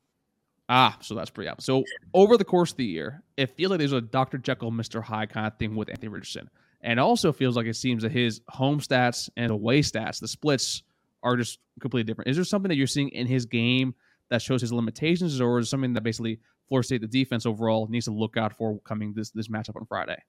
Ah, 0.69 0.95
so 1.01 1.15
that's 1.15 1.31
pretty 1.31 1.49
up. 1.49 1.59
So 1.59 1.83
over 2.13 2.37
the 2.37 2.45
course 2.45 2.71
of 2.71 2.77
the 2.77 2.85
year, 2.85 3.23
it 3.35 3.49
feels 3.57 3.71
like 3.71 3.79
there's 3.79 3.91
a 3.93 3.99
Dr. 3.99 4.37
Jekyll, 4.37 4.71
Mr. 4.71 5.01
Hyde 5.01 5.29
kind 5.31 5.47
of 5.47 5.57
thing 5.57 5.75
with 5.75 5.89
Anthony 5.89 6.09
Richardson. 6.09 6.49
And 6.81 6.99
also 6.99 7.33
feels 7.33 7.57
like 7.57 7.65
it 7.65 7.75
seems 7.75 8.03
that 8.03 8.11
his 8.11 8.41
home 8.47 8.79
stats 8.79 9.29
and 9.35 9.51
away 9.51 9.81
stats, 9.81 10.19
the 10.19 10.27
splits 10.27 10.83
are 11.23 11.37
just 11.37 11.59
completely 11.79 12.05
different. 12.05 12.29
Is 12.29 12.35
there 12.35 12.45
something 12.45 12.69
that 12.69 12.75
you're 12.75 12.87
seeing 12.87 13.09
in 13.09 13.27
his 13.27 13.45
game 13.45 13.93
that 14.29 14.41
shows 14.41 14.61
his 14.61 14.73
limitations, 14.73 15.39
or 15.41 15.59
is 15.59 15.69
something 15.69 15.93
that 15.93 16.01
basically 16.01 16.39
Florida 16.67 16.85
State, 16.85 17.01
the 17.01 17.07
defense 17.07 17.45
overall, 17.45 17.87
needs 17.87 18.05
to 18.05 18.11
look 18.11 18.37
out 18.37 18.55
for 18.57 18.79
coming 18.79 19.13
this 19.13 19.31
this 19.31 19.47
matchup 19.47 19.75
on 19.75 19.85
Friday? 19.85 20.21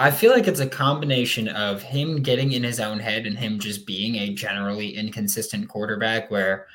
I 0.00 0.12
feel 0.12 0.30
like 0.30 0.46
it's 0.46 0.60
a 0.60 0.68
combination 0.68 1.48
of 1.48 1.82
him 1.82 2.22
getting 2.22 2.52
in 2.52 2.62
his 2.62 2.78
own 2.78 3.00
head 3.00 3.26
and 3.26 3.36
him 3.36 3.58
just 3.58 3.84
being 3.84 4.14
a 4.16 4.32
generally 4.32 4.96
inconsistent 4.96 5.68
quarterback 5.68 6.30
where 6.30 6.68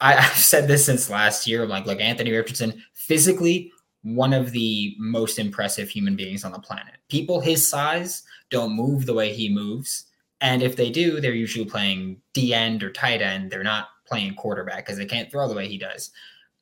I, 0.00 0.12
have 0.20 0.36
said 0.36 0.68
this 0.68 0.86
since 0.86 1.10
last 1.10 1.48
year. 1.48 1.66
Like, 1.66 1.86
like 1.86 2.00
Anthony 2.00 2.30
Richardson, 2.30 2.80
physically 2.94 3.72
one 4.02 4.32
of 4.32 4.52
the 4.52 4.94
most 4.98 5.38
impressive 5.38 5.88
human 5.88 6.16
beings 6.16 6.44
on 6.44 6.52
the 6.52 6.60
planet. 6.60 6.94
People 7.08 7.40
his 7.40 7.66
size 7.66 8.22
don't 8.50 8.72
move 8.72 9.04
the 9.04 9.14
way 9.14 9.32
he 9.32 9.48
moves, 9.48 10.06
and 10.40 10.62
if 10.62 10.76
they 10.76 10.90
do, 10.90 11.20
they're 11.20 11.32
usually 11.32 11.64
playing 11.64 12.20
D 12.34 12.54
end 12.54 12.82
or 12.82 12.90
tight 12.90 13.22
end. 13.22 13.50
They're 13.50 13.62
not 13.62 13.88
playing 14.06 14.34
quarterback 14.34 14.86
because 14.86 14.98
they 14.98 15.06
can't 15.06 15.30
throw 15.30 15.48
the 15.48 15.54
way 15.54 15.68
he 15.68 15.78
does. 15.78 16.10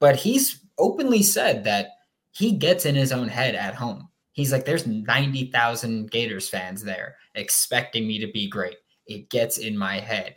But 0.00 0.16
he's 0.16 0.64
openly 0.78 1.23
said 1.23 1.64
that 1.64 1.90
he 2.32 2.52
gets 2.52 2.87
in 2.87 2.94
his 2.94 3.12
own 3.12 3.28
head 3.28 3.54
at 3.54 3.75
home. 3.75 4.08
He's 4.32 4.52
like, 4.52 4.64
there's 4.64 4.87
90,000 4.87 6.11
Gators 6.11 6.49
fans 6.49 6.85
there 6.85 7.16
expecting 7.35 8.06
me 8.06 8.18
to 8.20 8.30
be 8.30 8.49
great. 8.49 8.76
It 9.06 9.30
gets 9.30 9.58
in 9.58 9.76
my 9.76 9.99
head 9.99 10.37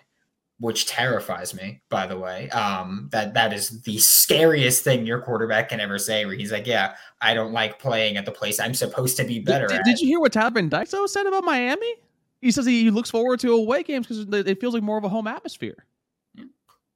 which 0.61 0.85
terrifies 0.85 1.55
me, 1.55 1.81
by 1.89 2.05
the 2.05 2.17
way. 2.17 2.47
Um, 2.51 3.09
that 3.11 3.33
that 3.33 3.51
is 3.51 3.81
the 3.81 3.97
scariest 3.97 4.83
thing 4.83 5.07
your 5.07 5.19
quarterback 5.19 5.69
can 5.69 5.79
ever 5.79 5.97
say. 5.97 6.23
Where 6.23 6.35
he's 6.35 6.51
like, 6.51 6.67
"Yeah, 6.67 6.93
I 7.19 7.33
don't 7.33 7.51
like 7.51 7.79
playing 7.79 8.15
at 8.15 8.25
the 8.25 8.31
place 8.31 8.59
I'm 8.59 8.75
supposed 8.75 9.17
to 9.17 9.23
be 9.23 9.39
better." 9.39 9.65
Did, 9.65 9.79
at. 9.79 9.85
did 9.85 9.99
you 9.99 10.07
hear 10.07 10.19
what 10.19 10.31
Tyler 10.31 10.61
Dyke 10.61 10.87
said 10.87 11.25
about 11.25 11.43
Miami? 11.43 11.95
He 12.41 12.51
says 12.51 12.65
he 12.65 12.89
looks 12.89 13.11
forward 13.11 13.39
to 13.41 13.53
away 13.53 13.83
games 13.83 14.07
because 14.07 14.47
it 14.47 14.59
feels 14.59 14.73
like 14.73 14.83
more 14.83 14.97
of 14.97 15.03
a 15.03 15.09
home 15.09 15.27
atmosphere. 15.27 15.85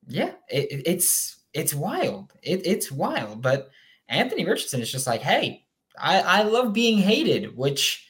Yeah, 0.08 0.32
it, 0.50 0.84
it's 0.86 1.38
it's 1.54 1.74
wild. 1.74 2.34
It, 2.42 2.66
it's 2.66 2.92
wild. 2.92 3.42
But 3.42 3.70
Anthony 4.10 4.46
Richardson 4.46 4.82
is 4.82 4.92
just 4.92 5.08
like, 5.08 5.22
"Hey, 5.22 5.66
I 5.98 6.20
I 6.20 6.42
love 6.44 6.74
being 6.74 6.98
hated," 6.98 7.56
which 7.56 8.06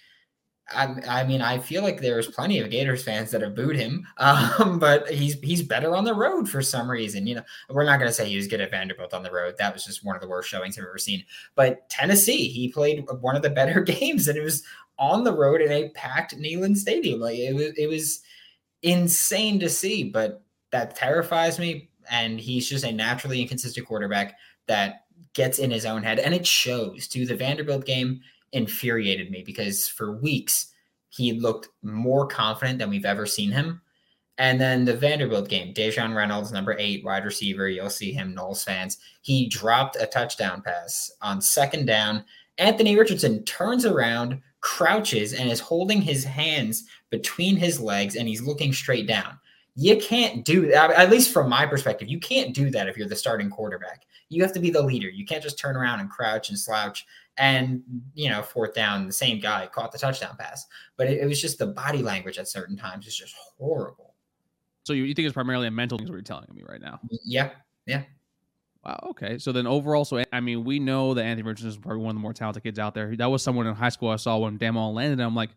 I, 0.74 0.96
I 1.08 1.24
mean, 1.26 1.42
I 1.42 1.60
feel 1.60 1.84
like 1.84 2.02
there's 2.02 2.28
plenty 2.28 2.60
of 2.60 2.72
Gators 2.72 3.04
fans 3.04 3.30
that 3.32 3.42
have 3.42 3.54
booed 3.54 3.76
him, 3.76 4.08
um, 4.18 4.80
but 4.80 5.10
he's 5.10 5.40
he's 5.42 5.62
better 5.62 5.96
on 5.96 6.06
the 6.06 6.14
road 6.14 6.50
for 6.50 6.62
some 6.62 6.90
reason. 6.90 7.28
You 7.28 7.36
know, 7.36 7.44
we're 7.70 7.86
not 7.86 8.00
going 8.00 8.10
to 8.10 8.14
say 8.14 8.28
he 8.28 8.38
was 8.38 8.48
good 8.48 8.62
at 8.62 8.72
Vanderbilt 8.72 9.14
on 9.14 9.24
the 9.24 9.32
road. 9.32 9.56
That 9.58 9.74
was 9.74 9.86
just 9.86 10.04
one 10.04 10.16
of 10.16 10.22
the 10.22 10.28
worst 10.28 10.50
showings 10.50 10.78
I've 10.78 10.86
ever 10.86 10.98
seen. 10.98 11.24
But 11.56 11.88
Tennessee, 11.90 12.48
he 12.48 12.70
played 12.70 13.06
one 13.22 13.36
of 13.36 13.42
the 13.42 13.50
better 13.50 13.82
games, 13.84 14.28
and 14.28 14.38
it 14.38 14.44
was 14.44 14.64
on 14.98 15.24
the 15.24 15.34
road 15.34 15.62
in 15.62 15.72
a 15.72 15.90
packed 15.90 16.38
Neyland 16.38 16.78
Stadium. 16.78 17.20
Like 17.20 17.38
it 17.38 17.54
was, 17.54 17.74
it 17.78 17.88
was 17.88 18.22
insane 18.82 19.60
to 19.60 19.70
see. 19.70 20.04
But 20.04 20.44
that 20.72 20.96
terrifies 20.96 21.60
me, 21.60 21.90
and 22.10 22.40
he's 22.40 22.70
just 22.70 22.86
a 22.86 22.92
naturally 22.92 23.42
inconsistent 23.42 23.88
quarterback 23.88 24.38
that 24.68 25.06
gets 25.34 25.60
in 25.60 25.72
his 25.72 25.86
own 25.86 26.04
head, 26.04 26.20
and 26.20 26.34
it 26.34 26.46
shows. 26.46 27.08
To 27.10 27.26
the 27.26 27.36
Vanderbilt 27.36 27.86
game 27.86 28.22
infuriated 28.52 29.32
me 29.32 29.44
because 29.46 29.88
for 29.88 30.18
weeks 30.18 30.74
he 31.10 31.34
looked 31.34 31.70
more 31.82 32.28
confident 32.28 32.80
than 32.80 32.90
we've 32.90 33.06
ever 33.06 33.26
seen 33.26 33.52
him. 33.52 33.82
And 34.38 34.60
then 34.60 34.84
the 34.84 34.96
Vanderbilt 34.96 35.48
game, 35.48 35.74
Daejon 35.74 36.14
Reynolds, 36.14 36.52
number 36.52 36.76
eight 36.78 37.06
wide 37.06 37.24
receiver, 37.24 37.70
you'll 37.70 37.90
see 37.90 38.12
him, 38.12 38.36
Noles 38.36 38.66
fans. 38.66 38.98
He 39.22 39.48
dropped 39.48 39.96
a 39.98 40.08
touchdown 40.08 40.62
pass 40.62 41.10
on 41.22 41.40
second 41.40 41.86
down. 41.86 42.26
Anthony 42.58 42.98
Richardson 42.98 43.44
turns 43.46 43.86
around, 43.86 44.42
crouches, 44.66 45.34
and 45.34 45.48
is 45.48 45.60
holding 45.60 46.02
his 46.02 46.24
hands 46.24 46.86
between 47.12 47.56
his 47.56 47.80
legs, 47.80 48.16
and 48.16 48.28
he's 48.28 48.42
looking 48.42 48.74
straight 48.74 49.06
down. 49.06 49.38
You 49.76 49.98
can't 49.98 50.44
do 50.44 50.66
that, 50.72 50.90
at 50.92 51.12
least 51.12 51.32
from 51.32 51.50
my 51.50 51.68
perspective. 51.68 52.08
You 52.08 52.20
can't 52.20 52.56
do 52.56 52.72
that 52.72 52.88
if 52.88 52.98
you're 52.98 53.08
the 53.08 53.16
starting 53.16 53.52
quarterback. 53.52 54.06
You 54.30 54.42
have 54.42 54.54
to 54.54 54.60
be 54.60 54.72
the 54.72 54.82
leader. 54.82 55.08
You 55.08 55.24
can't 55.24 55.44
just 55.44 55.60
turn 55.60 55.78
around 55.78 56.00
and 56.00 56.10
crouch 56.10 56.50
and 56.50 56.58
slouch 56.58 57.06
and 57.38 57.84
you 58.14 58.30
know 58.30 58.42
fourth 58.42 58.74
down 58.74 59.06
the 59.06 59.14
same 59.14 59.40
guy 59.40 59.68
caught 59.68 59.92
the 59.92 59.98
touchdown 59.98 60.36
pass 60.40 60.66
but 60.96 61.08
it, 61.08 61.20
it 61.20 61.26
was 61.26 61.42
just 61.42 61.58
the 61.58 61.68
body 61.68 62.02
language 62.02 62.38
at 62.38 62.48
certain 62.48 62.78
times 62.78 63.06
is 63.08 63.16
just 63.16 63.36
horrible 63.58 64.16
so 64.86 64.94
you, 64.94 65.04
you 65.04 65.14
think 65.14 65.26
it's 65.26 65.34
primarily 65.34 65.68
a 65.68 65.72
mental 65.72 65.98
thing 65.98 66.08
what 66.08 66.14
you're 66.14 66.22
telling 66.22 66.48
me 66.56 66.64
right 66.68 66.80
now 66.80 66.98
yeah 67.26 67.50
yeah 67.86 68.04
Wow. 68.86 69.08
Okay. 69.12 69.38
So 69.40 69.52
then 69.52 69.66
overall, 69.66 70.06
so 70.06 70.24
I 70.32 70.40
mean, 70.42 70.64
we 70.64 70.80
know 70.80 71.14
that 71.16 71.24
Anthony 71.24 71.48
Richardson 71.48 71.70
is 71.70 71.78
probably 71.78 72.04
one 72.04 72.12
of 72.12 72.16
the 72.16 72.22
more 72.22 72.34
talented 72.34 72.64
kids 72.64 72.78
out 72.78 72.94
there. 72.94 73.16
That 73.16 73.32
was 73.32 73.42
someone 73.42 73.66
in 73.66 73.74
high 73.74 73.90
school 73.90 74.10
I 74.10 74.18
saw 74.18 74.38
when 74.38 74.60
Mullen 74.62 74.94
landed. 74.94 75.20
I'm 75.22 75.36
like, 75.36 75.50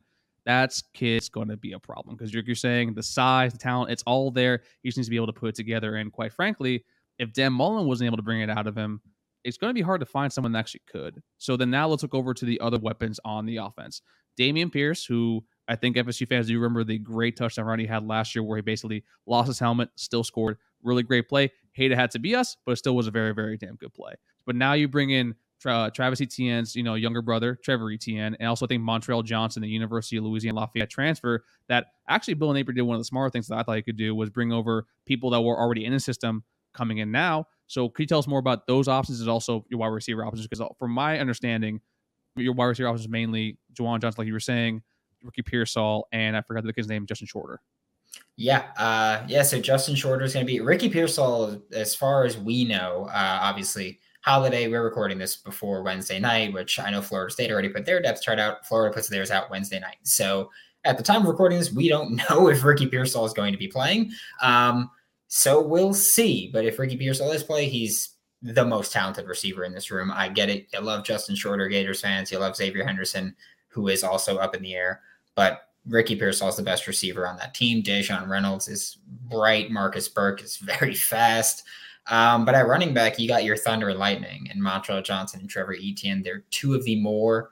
that's 0.46 0.82
kid's 0.94 1.28
going 1.28 1.48
to 1.48 1.56
be 1.58 1.72
a 1.72 1.78
problem 1.78 2.16
because 2.16 2.32
you're, 2.32 2.42
you're 2.42 2.56
saying 2.56 2.94
the 2.94 3.02
size, 3.02 3.52
the 3.52 3.58
talent, 3.58 3.90
it's 3.90 4.02
all 4.04 4.30
there. 4.30 4.62
He 4.82 4.88
just 4.88 4.96
needs 4.96 5.08
to 5.08 5.10
be 5.10 5.16
able 5.16 5.26
to 5.26 5.32
put 5.34 5.50
it 5.50 5.54
together. 5.56 5.96
And 5.96 6.10
quite 6.10 6.32
frankly, 6.32 6.84
if 7.18 7.34
Dan 7.34 7.52
Mullen 7.52 7.86
wasn't 7.86 8.06
able 8.06 8.16
to 8.16 8.22
bring 8.22 8.40
it 8.40 8.48
out 8.48 8.66
of 8.66 8.76
him, 8.76 9.02
it's 9.44 9.58
going 9.58 9.70
to 9.70 9.74
be 9.74 9.82
hard 9.82 10.00
to 10.00 10.06
find 10.06 10.32
someone 10.32 10.52
that 10.52 10.60
actually 10.60 10.82
could. 10.90 11.22
So 11.36 11.56
then 11.56 11.70
now 11.70 11.86
let's 11.88 12.02
look 12.02 12.14
over 12.14 12.32
to 12.32 12.44
the 12.46 12.60
other 12.60 12.78
weapons 12.78 13.20
on 13.26 13.44
the 13.44 13.58
offense. 13.58 14.00
Dameon 14.38 14.72
Pierce, 14.72 15.04
who 15.04 15.44
I 15.66 15.76
think 15.76 15.96
FSU 15.96 16.26
fans 16.26 16.46
do 16.46 16.58
remember 16.58 16.84
the 16.84 16.98
great 16.98 17.36
touchdown 17.36 17.66
run 17.66 17.78
he 17.78 17.86
had 17.86 18.06
last 18.06 18.34
year 18.34 18.42
where 18.42 18.56
he 18.56 18.62
basically 18.62 19.04
lost 19.26 19.48
his 19.48 19.58
helmet, 19.58 19.90
still 19.96 20.24
scored. 20.24 20.56
Really 20.82 21.02
great 21.02 21.28
play. 21.28 21.50
It 21.86 21.96
had 21.96 22.10
to 22.12 22.18
be 22.18 22.34
us, 22.34 22.56
but 22.64 22.72
it 22.72 22.76
still 22.76 22.96
was 22.96 23.06
a 23.06 23.10
very, 23.10 23.32
very 23.32 23.56
damn 23.56 23.76
good 23.76 23.94
play. 23.94 24.14
But 24.46 24.56
now 24.56 24.72
you 24.72 24.88
bring 24.88 25.10
in 25.10 25.34
Travis 25.60 26.20
Etienne's, 26.20 26.76
you 26.76 26.82
know, 26.82 26.94
younger 26.94 27.22
brother, 27.22 27.58
Trevor 27.62 27.90
Etienne, 27.90 28.36
and 28.38 28.48
also 28.48 28.66
I 28.66 28.68
think 28.68 28.82
Montrell 28.82 29.24
Johnson, 29.24 29.62
the 29.62 29.68
University 29.68 30.16
of 30.16 30.24
Louisiana 30.24 30.60
Lafayette 30.60 30.90
transfer. 30.90 31.44
That 31.68 31.86
actually 32.08 32.34
Bill 32.34 32.50
and 32.50 32.58
Napier 32.58 32.74
did 32.74 32.82
one 32.82 32.94
of 32.94 33.00
the 33.00 33.04
smarter 33.04 33.30
things 33.30 33.48
that 33.48 33.56
I 33.56 33.62
thought 33.62 33.76
he 33.76 33.82
could 33.82 33.96
do 33.96 34.14
was 34.14 34.30
bring 34.30 34.52
over 34.52 34.86
people 35.04 35.30
that 35.30 35.40
were 35.40 35.58
already 35.58 35.84
in 35.84 35.92
the 35.92 36.00
system 36.00 36.44
coming 36.74 36.98
in 36.98 37.10
now 37.10 37.46
so 37.68 37.88
can 37.88 38.02
you 38.02 38.06
tell 38.06 38.18
us 38.18 38.26
more 38.26 38.38
about 38.38 38.66
those 38.66 38.88
options 38.88 39.20
and 39.20 39.28
also 39.28 39.64
your 39.68 39.78
wide 39.78 39.88
receiver 39.88 40.24
options? 40.24 40.46
Because 40.46 40.62
uh, 40.62 40.68
from 40.78 40.90
my 40.90 41.20
understanding, 41.20 41.80
your 42.34 42.54
wide 42.54 42.66
receiver 42.66 42.88
options 42.88 43.08
mainly 43.08 43.58
Juwan 43.74 44.00
Johnson, 44.00 44.16
like 44.18 44.26
you 44.26 44.32
were 44.32 44.40
saying, 44.40 44.82
Ricky 45.22 45.42
Pearsall, 45.42 46.08
and 46.10 46.36
I 46.36 46.40
forgot 46.40 46.64
the 46.64 46.72
kid's 46.72 46.88
name, 46.88 47.06
Justin 47.06 47.26
Shorter. 47.26 47.60
Yeah, 48.36 48.66
uh, 48.76 49.24
yeah. 49.26 49.42
So 49.42 49.60
Justin 49.60 49.96
Shorter 49.96 50.24
is 50.24 50.32
going 50.32 50.46
to 50.46 50.52
be 50.52 50.60
Ricky 50.60 50.88
Pearsall. 50.88 51.60
As 51.72 51.94
far 51.94 52.24
as 52.24 52.38
we 52.38 52.64
know, 52.64 53.08
uh, 53.10 53.38
obviously 53.42 53.98
holiday. 54.20 54.68
We're 54.68 54.84
recording 54.84 55.18
this 55.18 55.36
before 55.36 55.82
Wednesday 55.82 56.18
night, 56.18 56.52
which 56.52 56.78
I 56.78 56.90
know 56.90 57.02
Florida 57.02 57.32
State 57.32 57.50
already 57.50 57.68
put 57.68 57.84
their 57.84 58.00
depth 58.00 58.22
chart 58.22 58.38
out. 58.38 58.66
Florida 58.66 58.94
puts 58.94 59.08
theirs 59.08 59.30
out 59.30 59.50
Wednesday 59.50 59.80
night. 59.80 59.96
So 60.02 60.50
at 60.84 60.96
the 60.96 61.02
time 61.02 61.22
of 61.22 61.28
recording 61.28 61.58
this, 61.58 61.72
we 61.72 61.88
don't 61.88 62.20
know 62.30 62.48
if 62.48 62.62
Ricky 62.62 62.86
Pearsall 62.86 63.24
is 63.24 63.32
going 63.32 63.52
to 63.52 63.58
be 63.58 63.68
playing. 63.68 64.12
Um, 64.42 64.90
so 65.28 65.60
we'll 65.60 65.94
see. 65.94 66.50
But 66.52 66.64
if 66.64 66.78
Ricky 66.78 66.96
Pearsall 66.96 67.32
is 67.32 67.42
play, 67.42 67.68
he's 67.68 68.10
the 68.42 68.64
most 68.64 68.92
talented 68.92 69.26
receiver 69.26 69.64
in 69.64 69.72
this 69.72 69.90
room. 69.90 70.12
I 70.12 70.28
get 70.28 70.48
it. 70.48 70.68
I 70.74 70.78
love 70.80 71.04
Justin 71.04 71.34
Shorter, 71.34 71.68
Gators 71.68 72.00
fans. 72.00 72.30
You 72.30 72.38
love 72.38 72.56
Xavier 72.56 72.84
Henderson, 72.84 73.34
who 73.68 73.88
is 73.88 74.04
also 74.04 74.36
up 74.36 74.54
in 74.54 74.62
the 74.62 74.74
air. 74.74 75.02
But 75.34 75.67
Ricky 75.88 76.16
Pearsall 76.16 76.48
is 76.48 76.56
the 76.56 76.62
best 76.62 76.86
receiver 76.86 77.26
on 77.26 77.36
that 77.38 77.54
team. 77.54 77.82
Daejon 77.82 78.28
Reynolds 78.28 78.68
is 78.68 78.98
bright. 79.28 79.70
Marcus 79.70 80.08
Burke 80.08 80.42
is 80.42 80.56
very 80.58 80.94
fast. 80.94 81.64
Um, 82.10 82.44
but 82.44 82.54
at 82.54 82.66
running 82.66 82.94
back, 82.94 83.18
you 83.18 83.28
got 83.28 83.44
your 83.44 83.56
Thunder 83.56 83.88
and 83.88 83.98
Lightning 83.98 84.48
and 84.50 84.62
Montrell 84.62 85.04
Johnson 85.04 85.40
and 85.40 85.50
Trevor 85.50 85.74
Etienne. 85.74 86.22
They're 86.22 86.44
two 86.50 86.74
of 86.74 86.84
the 86.84 87.00
more 87.00 87.50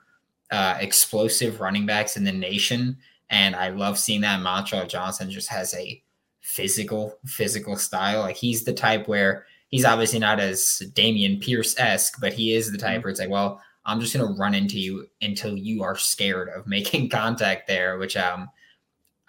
uh, 0.49 0.77
explosive 0.79 1.59
running 1.59 1.85
backs 1.85 2.17
in 2.17 2.23
the 2.23 2.31
nation. 2.31 2.97
And 3.29 3.55
I 3.55 3.69
love 3.69 3.99
seeing 3.99 4.21
that. 4.21 4.39
Montrell 4.39 4.87
Johnson 4.87 5.29
just 5.29 5.49
has 5.49 5.73
a 5.75 6.01
physical, 6.41 7.19
physical 7.25 7.75
style. 7.75 8.21
Like 8.21 8.37
he's 8.37 8.63
the 8.63 8.73
type 8.73 9.07
where 9.07 9.45
he's 9.67 9.85
obviously 9.85 10.19
not 10.19 10.39
as 10.39 10.81
Dameon 10.93 11.41
Pierce 11.41 11.77
esque, 11.77 12.19
but 12.19 12.33
he 12.33 12.53
is 12.53 12.71
the 12.71 12.77
type 12.77 12.93
mm-hmm. 12.93 13.03
where 13.03 13.11
it's 13.11 13.19
like, 13.19 13.29
well, 13.29 13.61
I'm 13.87 13.99
just 13.99 14.15
gonna 14.15 14.33
run 14.33 14.53
into 14.53 14.77
you 14.77 15.07
until 15.21 15.57
you 15.57 15.81
are 15.81 15.97
scared 15.97 16.49
of 16.49 16.67
making 16.67 17.09
contact 17.21 17.67
there, 17.67 17.97
which 17.97 18.15
um 18.17 18.49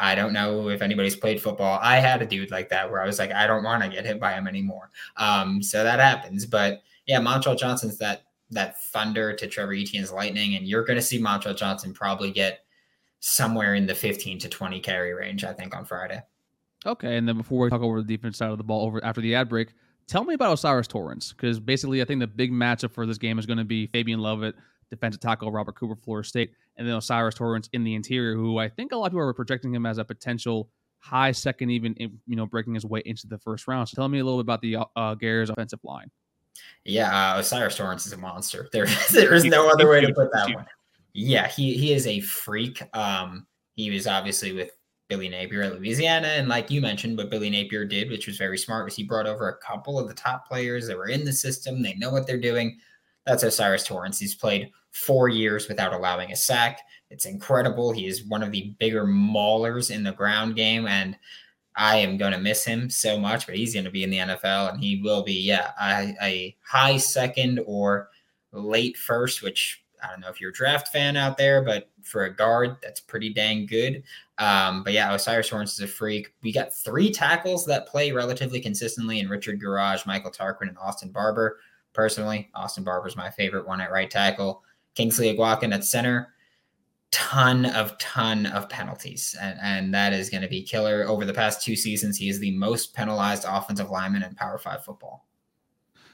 I 0.01 0.15
don't 0.15 0.33
know 0.33 0.69
if 0.69 0.83
anybody's 0.83 1.17
played 1.17 1.41
football. 1.41 1.79
I 1.83 1.97
had 1.97 2.23
a 2.23 2.27
dude 2.27 2.51
like 2.51 2.69
that 2.69 2.89
where 2.89 3.03
I 3.03 3.07
was 3.07 3.19
like, 3.19 3.33
I 3.33 3.47
don't 3.47 3.65
want 3.65 3.83
to 3.83 3.89
get 3.89 4.07
hit 4.07 4.21
by 4.21 4.33
him 4.33 4.47
anymore. 4.47 4.91
Um, 5.17 5.61
so 5.61 5.83
that 5.83 5.99
happens. 5.99 6.47
But 6.47 6.83
yeah, 7.07 7.21
Montrell 7.21 7.59
Johnson's 7.59 7.99
that 7.99 8.23
that 8.51 8.83
thunder 8.85 9.33
to 9.35 9.47
Trevor 9.47 9.75
Etienne's 9.75 10.13
lightning, 10.13 10.55
and 10.55 10.67
you're 10.67 10.85
gonna 10.85 11.03
see 11.03 11.21
Montrell 11.21 11.57
Johnson 11.57 11.93
probably 11.93 12.31
get 12.31 12.61
somewhere 13.21 13.75
in 13.75 13.87
the 13.87 13.95
15 13.95 14.39
to 14.39 14.49
20 14.49 14.81
carry 14.81 15.13
range, 15.13 15.45
I 15.45 15.53
think, 15.53 15.77
on 15.77 15.85
Friday. 15.85 16.23
Okay, 16.87 17.17
and 17.17 17.29
then 17.29 17.37
before 17.37 17.65
we 17.65 17.71
talk 17.71 17.83
over 17.83 18.01
the 18.01 18.17
defense 18.17 18.39
side 18.39 18.51
of 18.51 18.59
the 18.59 18.65
ball 18.65 18.87
over 18.87 19.05
after 19.05 19.21
the 19.21 19.35
ad 19.35 19.49
break, 19.49 19.71
tell 20.09 20.25
me 20.25 20.35
about 20.35 20.53
O'Cyrus 20.53 20.89
Torrence, 20.89 21.33
because 21.33 21.61
basically 21.61 22.03
I 22.03 22.05
think 22.05 22.21
the 22.21 22.27
big 22.27 22.51
matchup 22.51 22.93
for 22.93 23.07
this 23.07 23.19
game 23.19 23.39
is 23.39 23.47
going 23.47 23.59
to 23.59 23.65
be 23.65 23.87
Fabian 23.87 24.21
Lovett, 24.21 24.57
defensive 24.91 25.21
tackle 25.21 25.53
Robert 25.53 25.77
Cooper, 25.77 25.95
Florida 25.95 26.27
State, 26.27 26.53
and 26.77 26.87
then 26.87 26.95
O'Cyrus 26.95 27.35
Torrence 27.35 27.69
in 27.73 27.85
the 27.85 27.95
interior, 27.95 28.35
who 28.35 28.59
I 28.59 28.69
think 28.69 28.93
a 28.93 28.97
lot 28.97 29.07
of 29.07 29.13
people 29.13 29.21
are 29.21 29.35
projecting 29.35 29.75
him 29.75 29.87
as 29.87 29.99
a 29.99 30.05
potential 30.05 30.69
high 30.99 31.33
second, 31.33 31.71
even 31.71 31.95
you 31.99 32.37
know 32.37 32.47
breaking 32.47 32.75
his 32.75 32.85
way 32.85 33.03
into 33.05 33.27
the 33.27 33.39
first 33.39 33.69
round. 33.69 33.89
So 33.89 33.97
tell 33.97 34.09
me 34.09 34.19
a 34.19 34.25
little 34.25 34.43
bit 34.43 34.47
about 34.47 34.63
the 34.63 34.77
uh, 34.97 35.15
offensive 35.53 35.81
line. 35.85 36.11
Yeah, 36.85 37.35
uh, 37.35 37.39
O'Cyrus 37.39 37.77
Torrence 37.77 38.07
is 38.07 38.13
a 38.13 38.17
monster. 38.17 38.69
There, 38.73 38.87
there 39.13 39.35
is 39.35 39.45
no 39.45 39.69
other 39.69 39.89
way 39.89 40.01
to 40.01 40.13
put 40.13 40.33
that 40.33 40.53
one. 40.53 40.67
Yeah, 41.13 41.49
he 41.49 41.75
he 41.75 41.93
is 41.93 42.07
a 42.07 42.21
freak. 42.21 42.83
Um, 42.97 43.47
he 43.75 43.91
was 43.91 44.07
obviously 44.07 44.53
with 44.53 44.71
Billy 45.09 45.29
Napier 45.29 45.63
at 45.63 45.75
Louisiana, 45.75 46.29
and 46.29 46.49
like 46.49 46.71
you 46.71 46.81
mentioned, 46.81 47.17
what 47.17 47.31
Billy 47.31 47.49
Napier 47.49 47.85
did, 47.85 48.11
which 48.11 48.27
was 48.27 48.37
very 48.37 48.59
smart, 48.59 48.85
was 48.85 48.95
he 48.95 49.05
brought 49.05 49.27
over 49.27 49.49
a 49.49 49.57
couple 49.57 49.99
of 49.99 50.07
the 50.07 50.15
top 50.15 50.47
players 50.47 50.87
that 50.87 50.97
were 50.97 51.09
in 51.09 51.25
the 51.25 51.33
system. 51.33 51.83
They 51.83 51.95
know 51.95 52.11
what 52.11 52.27
they're 52.27 52.39
doing. 52.39 52.79
That's 53.27 53.45
O'Cyrus 53.45 53.85
Torrence. 53.85 54.19
He's 54.19 54.35
played 54.35 54.71
four 54.91 55.29
years 55.29 55.69
without 55.69 55.95
allowing 55.95 56.33
a 56.33 56.37
sack. 56.37 56.81
It's 57.11 57.27
incredible. 57.27 57.93
He 57.93 58.07
is 58.07 58.25
one 58.25 58.43
of 58.43 58.53
the 58.53 58.75
bigger 58.79 59.05
maulers 59.05 59.91
in 59.91 60.03
the 60.03 60.13
ground 60.13 60.57
game, 60.57 60.87
and 60.87 61.17
I 61.75 61.97
am 61.97 62.19
going 62.19 62.33
to 62.33 62.39
miss 62.39 62.65
him 62.65 62.91
so 62.91 63.19
much. 63.19 63.47
But 63.47 63.57
he's 63.57 63.75
going 63.75 63.85
to 63.85 63.91
be 63.91 64.03
in 64.03 64.11
the 64.11 64.19
NFL, 64.19 64.73
and 64.73 64.83
he 64.83 65.01
will 65.03 65.23
be, 65.23 65.35
yeah, 65.35 65.73
a, 65.81 66.15
a 66.23 66.57
high 66.67 66.99
second 66.99 67.61
or 67.67 68.11
late 68.53 68.97
first, 68.97 69.43
which 69.43 69.83
I 70.03 70.09
don't 70.09 70.21
know 70.21 70.29
if 70.29 70.41
you're 70.41 70.51
a 70.51 70.55
draft 70.55 70.89
fan 70.89 71.17
out 71.17 71.37
there, 71.37 71.63
but 71.63 71.91
for 72.03 72.25
a 72.25 72.35
guard, 72.35 72.77
that's 72.83 73.01
pretty 73.01 73.33
dang 73.33 73.67
good. 73.67 74.03
Um, 74.39 74.83
but 74.85 74.93
yeah, 74.93 75.13
O'Cyrus 75.13 75.49
Torrence 75.49 75.75
is 75.75 75.81
a 75.81 75.87
freak. 75.87 76.35
We 76.43 76.53
got 76.53 76.75
three 76.75 77.11
tackles 77.11 77.67
that 77.67 77.89
play 77.89 78.13
relatively 78.13 78.61
consistently 78.61 79.21
in 79.21 79.29
Richard 79.29 79.61
Gouraige, 79.61 80.07
Michael 80.07 80.31
Tarquin, 80.31 80.69
and 80.69 80.79
Austin 80.79 81.11
Barber. 81.11 81.59
Personally, 81.93 82.51
Austin 82.55 82.85
Barber 82.85 83.09
is 83.09 83.17
my 83.17 83.31
favorite 83.31 83.67
one 83.67 83.81
at 83.81 83.91
right 83.91 84.11
tackle. 84.11 84.63
Kingsley 84.95 85.35
Eguakun 85.35 85.75
at 85.75 85.85
center. 85.85 86.35
Ton 87.11 87.65
of 87.65 87.97
ton 87.97 88.45
of 88.45 88.69
penalties, 88.69 89.35
and, 89.41 89.59
and 89.63 89.95
that 89.95 90.13
is 90.13 90.29
going 90.29 90.43
to 90.43 90.49
be 90.49 90.63
killer. 90.63 91.07
Over 91.09 91.25
the 91.25 91.33
past 91.33 91.65
two 91.65 91.75
seasons, 91.75 92.19
he 92.19 92.29
is 92.29 92.39
the 92.39 92.51
most 92.51 92.95
penalized 92.95 93.47
offensive 93.49 93.89
lineman 93.89 94.23
in 94.23 94.35
Power 94.35 94.59
Five 94.59 94.85
football. 94.85 95.27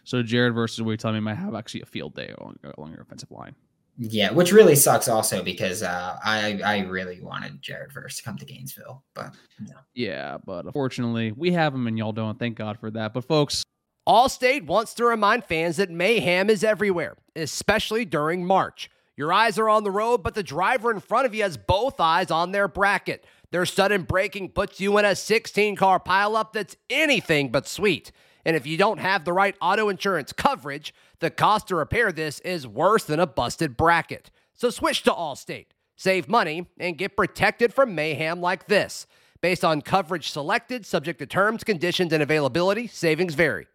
So 0.05 0.23
Jared 0.23 0.55
versus 0.55 0.83
we 0.83 0.97
tell 0.97 1.13
me 1.13 1.19
might 1.19 1.35
have 1.35 1.55
actually 1.55 1.81
a 1.81 1.87
field 1.87 2.15
day 2.15 2.33
along, 2.39 2.59
along 2.79 2.93
your 2.93 3.01
offensive 3.01 3.33
line. 3.33 3.57
Yeah, 3.97 4.33
which 4.33 4.53
really 4.53 4.75
sucks 4.75 5.07
also 5.07 5.43
because 5.43 5.83
uh, 5.83 6.19
I 6.25 6.61
I 6.65 6.79
really 6.81 7.21
wanted 7.21 7.63
Jared 7.63 7.93
Verse 7.93 8.17
to 8.17 8.23
come 8.25 8.37
to 8.39 8.45
Gainesville, 8.45 9.05
but 9.15 9.35
no. 9.61 9.75
yeah, 9.95 10.39
but 10.45 10.67
unfortunately 10.67 11.31
we 11.33 11.53
have 11.53 11.75
him 11.75 11.87
and 11.87 11.97
y'all 11.97 12.13
don't. 12.13 12.39
Thank 12.39 12.57
God 12.57 12.79
for 12.81 12.91
that. 12.91 13.15
But 13.15 13.25
folks, 13.25 13.65
Allstate 14.07 14.67
wants 14.67 14.95
to 14.95 15.05
remind 15.05 15.45
fans 15.45 15.77
that 15.77 15.91
mayhem 15.91 16.51
is 16.51 16.65
everywhere, 16.65 17.17
especially 17.37 18.05
during 18.05 18.45
March. 18.45 18.91
Your 19.17 19.33
eyes 19.33 19.59
are 19.59 19.69
on 19.69 19.85
the 19.85 19.93
road, 19.93 20.25
but 20.25 20.35
the 20.35 20.43
driver 20.43 20.91
in 20.91 20.99
front 20.99 21.27
of 21.27 21.35
you 21.35 21.45
has 21.45 21.57
both 21.57 22.01
eyes 22.01 22.33
on 22.33 22.51
their 22.51 22.67
bracket. 22.67 23.25
Their 23.53 23.65
sudden 23.65 24.03
braking 24.03 24.49
puts 24.49 24.81
you 24.81 24.99
in 24.99 25.05
a 25.05 25.15
16 25.15 25.77
car 25.77 26.01
pileup 26.01 26.53
that's 26.53 26.77
anything 26.91 27.51
but 27.53 27.69
sweet. 27.69 28.11
And 28.45 28.57
if 28.57 28.67
you 28.67 28.77
don't 28.77 28.99
have 28.99 29.25
the 29.25 29.33
right 29.33 29.57
auto 29.61 29.89
insurance 29.89 30.33
coverage, 30.33 30.95
the 31.21 31.31
cost 31.31 31.69
to 31.69 31.77
repair 31.77 32.13
this 32.13 32.41
is 32.41 32.67
worse 32.67 33.05
than 33.05 33.21
a 33.21 33.27
busted 33.27 33.77
bracket. 33.77 34.31
So 34.53 34.71
switch 34.71 35.03
to 35.05 35.11
Allstate, 35.11 35.67
save 35.97 36.29
money, 36.29 36.67
and 36.79 36.99
get 36.99 37.17
protected 37.17 37.73
from 37.73 37.95
mayhem 37.95 38.41
like 38.41 38.67
this. 38.67 39.07
Based 39.41 39.65
on 39.65 39.83
coverage 39.83 40.31
selected, 40.31 40.87
subject 40.87 41.19
to 41.19 41.27
terms, 41.27 41.65
conditions, 41.65 42.13
and 42.13 42.23
availability, 42.23 42.87
savings 42.87 43.35
vary. 43.35 43.67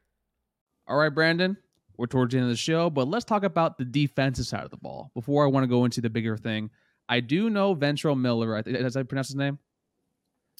All 0.87 0.97
right, 0.97 1.13
Brandon, 1.13 1.57
we're 1.97 2.07
towards 2.07 2.31
the 2.31 2.39
end 2.39 2.45
of 2.45 2.49
the 2.51 2.57
show, 2.57 2.89
but 2.89 3.07
let's 3.07 3.25
talk 3.25 3.43
about 3.43 3.77
the 3.77 3.85
defensive 3.85 4.47
side 4.47 4.63
of 4.63 4.71
the 4.71 4.77
ball 4.77 5.11
before 5.13 5.43
I 5.43 5.47
want 5.47 5.63
to 5.63 5.67
go 5.67 5.85
into 5.85 6.01
the 6.01 6.09
bigger 6.09 6.37
thing. 6.37 6.71
I 7.07 7.19
do 7.19 7.49
know 7.49 7.75
Ventrell 7.75 8.19
Miller. 8.19 8.55
As 8.55 8.95
I 8.95 9.03
pronounce 9.03 9.27
his 9.27 9.35
name? 9.35 9.59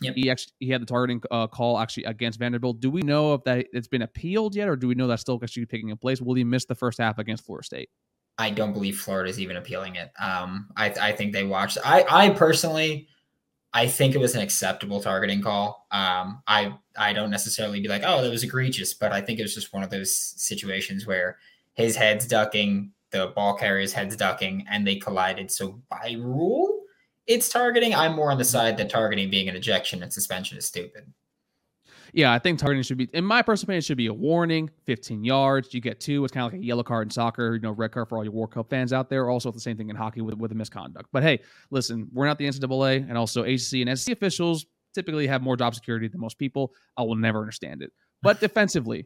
Yep. 0.02 0.16
He 0.16 0.30
actually 0.30 0.54
he 0.60 0.70
had 0.70 0.82
the 0.82 0.86
targeting 0.86 1.22
uh, 1.30 1.48
call 1.48 1.78
actually 1.78 2.06
against 2.06 2.40
Vanderbilt. 2.40 2.80
Do 2.80 2.90
we 2.90 3.02
know 3.02 3.34
if 3.34 3.44
that 3.44 3.68
it's 3.74 3.88
been 3.88 4.02
appealed 4.02 4.56
yet, 4.56 4.70
or 4.70 4.76
do 4.76 4.88
we 4.88 4.96
know 4.96 5.08
that's 5.08 5.22
still 5.22 5.40
actually 5.44 5.66
taking 5.66 5.96
place? 5.98 6.22
Will 6.22 6.36
he 6.36 6.44
miss 6.44 6.66
the 6.66 6.76
first 6.76 7.00
half 7.00 7.18
against 7.18 7.46
Florida 7.46 7.66
State? 7.66 7.90
I 8.38 8.50
don't 8.50 8.72
believe 8.72 8.98
Florida 8.98 9.30
is 9.30 9.40
even 9.40 9.58
appealing 9.58 9.96
it. 9.96 10.12
Um, 10.18 10.70
I, 10.78 10.94
I 11.02 11.12
think 11.12 11.34
they 11.34 11.44
watched. 11.44 11.78
I, 11.84 12.06
I 12.10 12.30
personally, 12.30 13.10
I 13.74 13.88
think 13.88 14.16
it 14.16 14.20
was 14.20 14.34
an 14.34 14.42
acceptable 14.42 15.02
targeting 15.02 15.42
call. 15.42 15.86
Um, 15.92 16.42
I 16.48 16.74
I 16.98 17.12
don't 17.12 17.30
necessarily 17.30 17.82
be 17.82 17.90
like, 17.90 18.04
oh, 18.06 18.22
that 18.22 18.32
was 18.32 18.44
egregious, 18.44 18.94
but 18.94 19.12
I 19.12 19.20
think 19.20 19.40
it 19.40 19.44
was 19.44 19.54
just 19.54 19.74
one 19.74 19.84
of 19.84 19.90
those 19.90 20.16
situations 20.16 21.06
where 21.06 21.38
his 21.74 21.98
head's 21.98 22.26
ducking, 22.26 22.92
the 23.12 23.34
ball 23.36 23.58
carrier's 23.58 23.92
head's 23.92 24.16
ducking, 24.16 24.66
and 24.70 24.88
they 24.88 24.96
collided. 24.96 25.52
So 25.52 25.82
by 25.90 26.16
rule, 26.18 26.79
it's 27.30 27.48
targeting. 27.48 27.94
I'm 27.94 28.16
more 28.16 28.32
on 28.32 28.40
the 28.40 28.44
side 28.44 28.76
that 28.78 28.90
targeting 28.90 29.30
being 29.30 29.48
an 29.48 29.56
ejection 29.56 30.02
and 30.02 30.12
suspension 30.12 30.58
is 30.58 30.66
stupid. 30.66 31.14
Yeah, 32.12 32.34
I 32.34 32.40
think 32.40 32.58
targeting 32.58 32.82
should 32.82 32.98
be, 32.98 33.08
in 33.14 33.24
my 33.24 33.44
personal 33.44 33.68
opinion, 33.68 33.84
should 33.84 33.98
be 33.98 34.08
a 34.08 34.14
warning, 34.14 34.72
15 34.86 35.24
yards. 35.24 35.72
You 35.76 35.80
get 35.80 36.00
two. 36.00 36.24
It's 36.26 36.34
kind 36.34 36.48
of 36.48 36.52
like 36.52 36.60
a 36.60 36.66
yellow 36.66 36.82
card 36.82 37.06
in 37.06 37.12
soccer, 37.12 37.54
you 37.54 37.62
know, 37.62 37.72
red 37.72 37.92
card 37.92 38.10
for 38.10 38.18
all 38.18 38.24
your 38.24 38.34
World 38.34 38.52
Cup 38.52 38.68
fans 38.68 38.92
out 38.92 39.12
there. 39.12 39.30
Also, 39.30 39.52
the 39.52 39.60
same 39.60 39.78
thing 39.78 39.92
in 39.92 39.96
hockey 39.96 40.22
with, 40.22 40.36
with 40.36 40.52
a 40.52 40.56
misconduct. 40.56 41.08
But 41.14 41.22
hey, 41.22 41.40
listen, 41.70 42.08
we're 42.12 42.26
not 42.26 42.40
the 42.40 42.48
NCAA, 42.48 43.08
and 43.08 43.16
also 43.16 43.44
ACC 43.44 43.88
and 43.88 44.00
SEC 44.00 44.12
officials 44.12 44.66
typically 44.96 45.28
have 45.28 45.44
more 45.44 45.56
job 45.56 45.76
security 45.76 46.08
than 46.08 46.20
most 46.20 46.40
people. 46.40 46.74
I 46.98 47.04
will 47.04 47.16
never 47.16 47.42
understand 47.42 47.84
it. 47.84 47.92
But 48.24 48.40
defensively, 48.42 49.06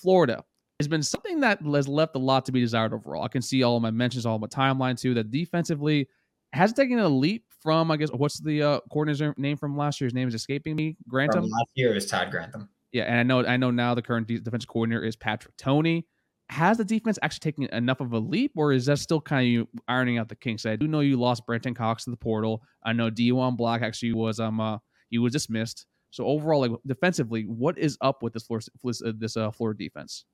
Florida 0.00 0.44
has 0.78 0.86
been 0.86 1.02
something 1.02 1.40
that 1.40 1.60
has 1.60 1.88
left 1.88 2.14
a 2.14 2.20
lot 2.20 2.44
to 2.46 2.52
be 2.52 2.60
desired 2.60 2.92
overall. 2.92 3.24
I 3.24 3.28
can 3.28 3.42
see 3.42 3.64
all 3.64 3.76
of 3.76 3.82
my 3.82 3.90
mentions, 3.90 4.26
all 4.26 4.36
of 4.36 4.40
my 4.40 4.46
timeline 4.46 5.00
too, 5.00 5.14
that 5.14 5.32
defensively 5.32 6.08
has 6.52 6.72
taken 6.72 7.00
a 7.00 7.08
leap 7.08 7.44
from 7.64 7.90
I 7.90 7.96
guess 7.96 8.10
what's 8.10 8.38
the 8.38 8.62
uh, 8.62 8.80
coordinator's 8.92 9.34
name 9.36 9.56
from 9.56 9.76
last 9.76 10.00
year's 10.00 10.14
name 10.14 10.28
is 10.28 10.34
escaping 10.34 10.76
me. 10.76 10.96
Grantham. 11.08 11.42
From 11.42 11.50
last 11.50 11.70
year 11.74 11.92
was 11.92 12.06
Todd 12.06 12.30
Grantham. 12.30 12.68
Yeah, 12.92 13.04
and 13.04 13.18
I 13.18 13.22
know 13.24 13.44
I 13.44 13.56
know 13.56 13.72
now 13.72 13.94
the 13.94 14.02
current 14.02 14.28
defense 14.28 14.64
coordinator 14.64 15.02
is 15.02 15.16
Patrick 15.16 15.56
Toney. 15.56 16.06
Has 16.50 16.76
the 16.76 16.84
defense 16.84 17.18
actually 17.22 17.50
taken 17.50 17.64
enough 17.74 18.00
of 18.00 18.12
a 18.12 18.18
leap, 18.18 18.52
or 18.54 18.72
is 18.72 18.86
that 18.86 18.98
still 18.98 19.20
kind 19.20 19.46
of 19.46 19.48
you 19.48 19.68
ironing 19.88 20.18
out 20.18 20.28
the 20.28 20.36
kinks? 20.36 20.66
I 20.66 20.76
do 20.76 20.86
know 20.86 21.00
you 21.00 21.16
lost 21.16 21.46
Brenton 21.46 21.74
Cox 21.74 22.04
to 22.04 22.10
the 22.10 22.16
portal. 22.16 22.62
I 22.84 22.92
know 22.92 23.10
Diwun 23.10 23.56
Black 23.56 23.82
actually 23.82 24.12
was 24.12 24.38
um 24.38 24.60
uh, 24.60 24.78
he 25.10 25.18
was 25.18 25.32
dismissed. 25.32 25.86
So 26.10 26.26
overall, 26.26 26.60
like 26.60 26.70
defensively, 26.86 27.44
what 27.44 27.76
is 27.78 27.98
up 28.00 28.22
with 28.22 28.34
this 28.34 28.44
Florida, 28.44 29.12
this 29.18 29.36
uh, 29.36 29.50
Florida 29.50 29.78
defense? 29.78 30.26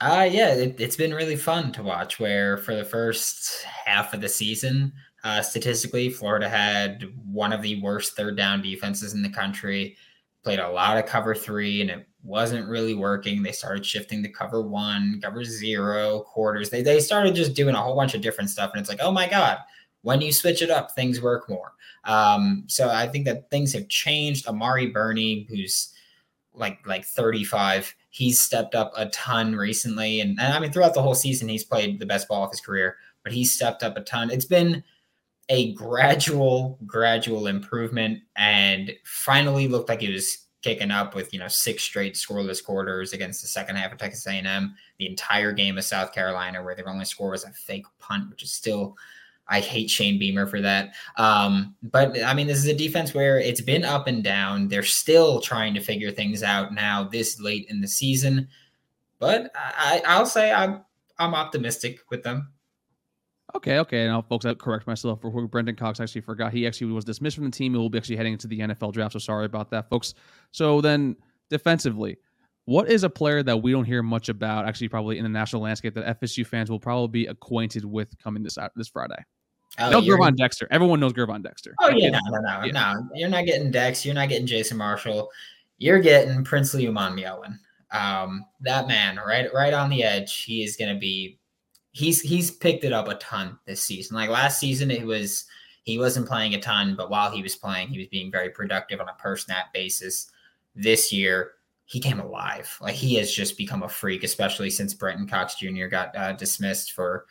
Uh 0.00 0.28
yeah, 0.30 0.54
it, 0.54 0.80
it's 0.80 0.96
been 0.96 1.14
really 1.14 1.36
fun 1.36 1.70
to 1.72 1.82
watch. 1.82 2.18
Where 2.18 2.56
for 2.56 2.74
the 2.74 2.84
first 2.84 3.62
half 3.62 4.12
of 4.12 4.20
the 4.20 4.28
season, 4.28 4.92
uh, 5.26 5.42
statistically, 5.42 6.08
Florida 6.08 6.48
had 6.48 7.12
one 7.32 7.52
of 7.52 7.60
the 7.60 7.82
worst 7.82 8.14
third 8.14 8.36
down 8.36 8.62
defenses 8.62 9.12
in 9.12 9.22
the 9.22 9.28
country. 9.28 9.96
Played 10.44 10.60
a 10.60 10.70
lot 10.70 10.98
of 10.98 11.06
cover 11.06 11.34
three, 11.34 11.80
and 11.80 11.90
it 11.90 12.06
wasn't 12.22 12.68
really 12.68 12.94
working. 12.94 13.42
They 13.42 13.50
started 13.50 13.84
shifting 13.84 14.22
to 14.22 14.28
cover 14.28 14.62
one, 14.62 15.20
cover 15.20 15.42
zero, 15.42 16.20
quarters. 16.20 16.70
They 16.70 16.80
they 16.80 17.00
started 17.00 17.34
just 17.34 17.54
doing 17.54 17.74
a 17.74 17.82
whole 17.82 17.96
bunch 17.96 18.14
of 18.14 18.20
different 18.20 18.50
stuff, 18.50 18.70
and 18.72 18.80
it's 18.80 18.88
like, 18.88 19.00
oh 19.02 19.10
my 19.10 19.28
god, 19.28 19.58
when 20.02 20.20
you 20.20 20.32
switch 20.32 20.62
it 20.62 20.70
up, 20.70 20.92
things 20.92 21.20
work 21.20 21.50
more. 21.50 21.72
Um, 22.04 22.62
so 22.68 22.88
I 22.88 23.08
think 23.08 23.24
that 23.24 23.50
things 23.50 23.72
have 23.72 23.88
changed. 23.88 24.46
Amari 24.46 24.86
Burney, 24.86 25.48
who's 25.50 25.92
like 26.54 26.86
like 26.86 27.04
35, 27.04 27.92
he's 28.10 28.38
stepped 28.38 28.76
up 28.76 28.92
a 28.96 29.06
ton 29.06 29.56
recently, 29.56 30.20
and, 30.20 30.38
and 30.38 30.52
I 30.52 30.60
mean 30.60 30.70
throughout 30.70 30.94
the 30.94 31.02
whole 31.02 31.16
season, 31.16 31.48
he's 31.48 31.64
played 31.64 31.98
the 31.98 32.06
best 32.06 32.28
ball 32.28 32.44
of 32.44 32.52
his 32.52 32.60
career. 32.60 32.96
But 33.24 33.32
he's 33.32 33.50
stepped 33.50 33.82
up 33.82 33.96
a 33.96 34.02
ton. 34.02 34.30
It's 34.30 34.44
been 34.44 34.84
a 35.48 35.72
gradual, 35.74 36.78
gradual 36.86 37.46
improvement 37.46 38.20
and 38.36 38.92
finally 39.04 39.68
looked 39.68 39.88
like 39.88 40.02
it 40.02 40.12
was 40.12 40.46
kicking 40.62 40.90
up 40.90 41.14
with, 41.14 41.32
you 41.32 41.38
know, 41.38 41.48
six 41.48 41.84
straight 41.84 42.14
scoreless 42.14 42.64
quarters 42.64 43.12
against 43.12 43.42
the 43.42 43.48
second 43.48 43.76
half 43.76 43.92
of 43.92 43.98
Texas 43.98 44.26
A&M, 44.26 44.74
the 44.98 45.06
entire 45.06 45.52
game 45.52 45.78
of 45.78 45.84
South 45.84 46.12
Carolina 46.12 46.62
where 46.62 46.74
their 46.74 46.88
only 46.88 47.04
score 47.04 47.30
was 47.30 47.44
a 47.44 47.52
fake 47.52 47.86
punt, 48.00 48.28
which 48.28 48.42
is 48.42 48.52
still 48.52 48.96
I 49.48 49.60
hate 49.60 49.90
Shane 49.90 50.18
Beamer 50.18 50.46
for 50.46 50.60
that. 50.60 50.94
Um, 51.16 51.76
but 51.82 52.20
I 52.22 52.34
mean, 52.34 52.46
this 52.46 52.58
is 52.58 52.66
a 52.66 52.74
defense 52.74 53.14
where 53.14 53.38
it's 53.38 53.60
been 53.60 53.84
up 53.84 54.08
and 54.08 54.22
down. 54.24 54.68
They're 54.68 54.82
still 54.82 55.40
trying 55.40 55.74
to 55.74 55.80
figure 55.80 56.10
things 56.10 56.42
out 56.42 56.74
now 56.74 57.04
this 57.04 57.40
late 57.40 57.66
in 57.68 57.80
the 57.80 57.86
season. 57.86 58.48
But 59.18 59.50
I, 59.54 60.02
I'll 60.04 60.26
say 60.26 60.52
I'm 60.52 60.84
I'm 61.18 61.34
optimistic 61.34 62.00
with 62.10 62.22
them. 62.22 62.52
Okay, 63.54 63.78
okay. 63.78 64.06
Now, 64.06 64.22
folks, 64.22 64.44
I 64.44 64.54
correct 64.54 64.86
myself. 64.86 65.20
For 65.20 65.46
Brenton 65.46 65.76
Cox 65.76 66.00
actually 66.00 66.20
forgot 66.22 66.52
he 66.52 66.66
actually 66.66 66.92
was 66.92 67.04
dismissed 67.04 67.36
from 67.36 67.44
the 67.44 67.50
team. 67.50 67.72
He 67.72 67.78
will 67.78 67.88
be 67.88 67.98
actually 67.98 68.16
heading 68.16 68.32
into 68.32 68.48
the 68.48 68.58
NFL 68.58 68.92
draft. 68.92 69.12
So 69.12 69.18
sorry 69.18 69.46
about 69.46 69.70
that, 69.70 69.88
folks. 69.88 70.14
So 70.50 70.80
then, 70.80 71.16
defensively, 71.48 72.18
what 72.64 72.90
is 72.90 73.04
a 73.04 73.10
player 73.10 73.42
that 73.44 73.62
we 73.62 73.70
don't 73.70 73.84
hear 73.84 74.02
much 74.02 74.28
about? 74.28 74.66
Actually, 74.66 74.88
probably 74.88 75.18
in 75.18 75.22
the 75.22 75.28
national 75.28 75.62
landscape 75.62 75.94
that 75.94 76.20
FSU 76.20 76.44
fans 76.46 76.70
will 76.70 76.80
probably 76.80 77.24
be 77.24 77.26
acquainted 77.26 77.84
with 77.84 78.18
coming 78.18 78.42
this 78.42 78.58
this 78.74 78.88
Friday. 78.88 79.24
Oh, 79.78 79.90
no, 79.90 80.00
Gervon 80.00 80.36
Dexter. 80.36 80.66
Everyone 80.70 81.00
knows 81.00 81.12
Gervon 81.12 81.42
Dexter. 81.42 81.74
Oh 81.80 81.90
yeah, 81.90 82.10
no, 82.10 82.18
no, 82.30 82.40
no, 82.40 82.64
yeah. 82.64 82.72
no. 82.72 83.08
You're 83.14 83.28
not 83.28 83.44
getting 83.44 83.70
Dex. 83.70 84.04
You're 84.04 84.14
not 84.14 84.28
getting 84.28 84.46
Jason 84.46 84.76
Marshall. 84.76 85.30
You're 85.78 86.00
getting 86.00 86.44
Prince 86.44 86.72
Princely 86.72 86.86
Umanmielen. 86.86 87.58
Um, 87.92 88.44
that 88.62 88.88
man, 88.88 89.16
right, 89.16 89.52
right 89.54 89.72
on 89.72 89.90
the 89.90 90.02
edge. 90.02 90.42
He 90.42 90.64
is 90.64 90.76
going 90.76 90.92
to 90.92 90.98
be 90.98 91.38
he's 91.96 92.20
he's 92.20 92.50
picked 92.50 92.84
it 92.84 92.92
up 92.92 93.08
a 93.08 93.14
ton 93.14 93.58
this 93.64 93.80
season. 93.80 94.16
Like 94.16 94.28
last 94.28 94.60
season, 94.60 94.90
it 94.90 95.06
was 95.06 95.46
he 95.84 95.98
wasn't 95.98 96.28
playing 96.28 96.54
a 96.54 96.60
ton, 96.60 96.94
but 96.94 97.08
while 97.08 97.30
he 97.30 97.42
was 97.42 97.56
playing, 97.56 97.88
he 97.88 97.98
was 97.98 98.08
being 98.08 98.30
very 98.30 98.50
productive 98.50 99.00
on 99.00 99.08
a 99.08 99.14
per 99.14 99.34
snap 99.36 99.72
basis. 99.72 100.30
This 100.74 101.10
year, 101.10 101.52
he 101.86 101.98
came 101.98 102.20
alive. 102.20 102.76
Like 102.82 102.94
he 102.94 103.14
has 103.14 103.32
just 103.32 103.56
become 103.56 103.82
a 103.82 103.88
freak, 103.88 104.24
especially 104.24 104.68
since 104.68 104.92
Brenton 104.92 105.26
Cox 105.26 105.54
Jr. 105.54 105.86
got 105.86 106.14
uh, 106.14 106.32
dismissed 106.32 106.92
for, 106.92 107.24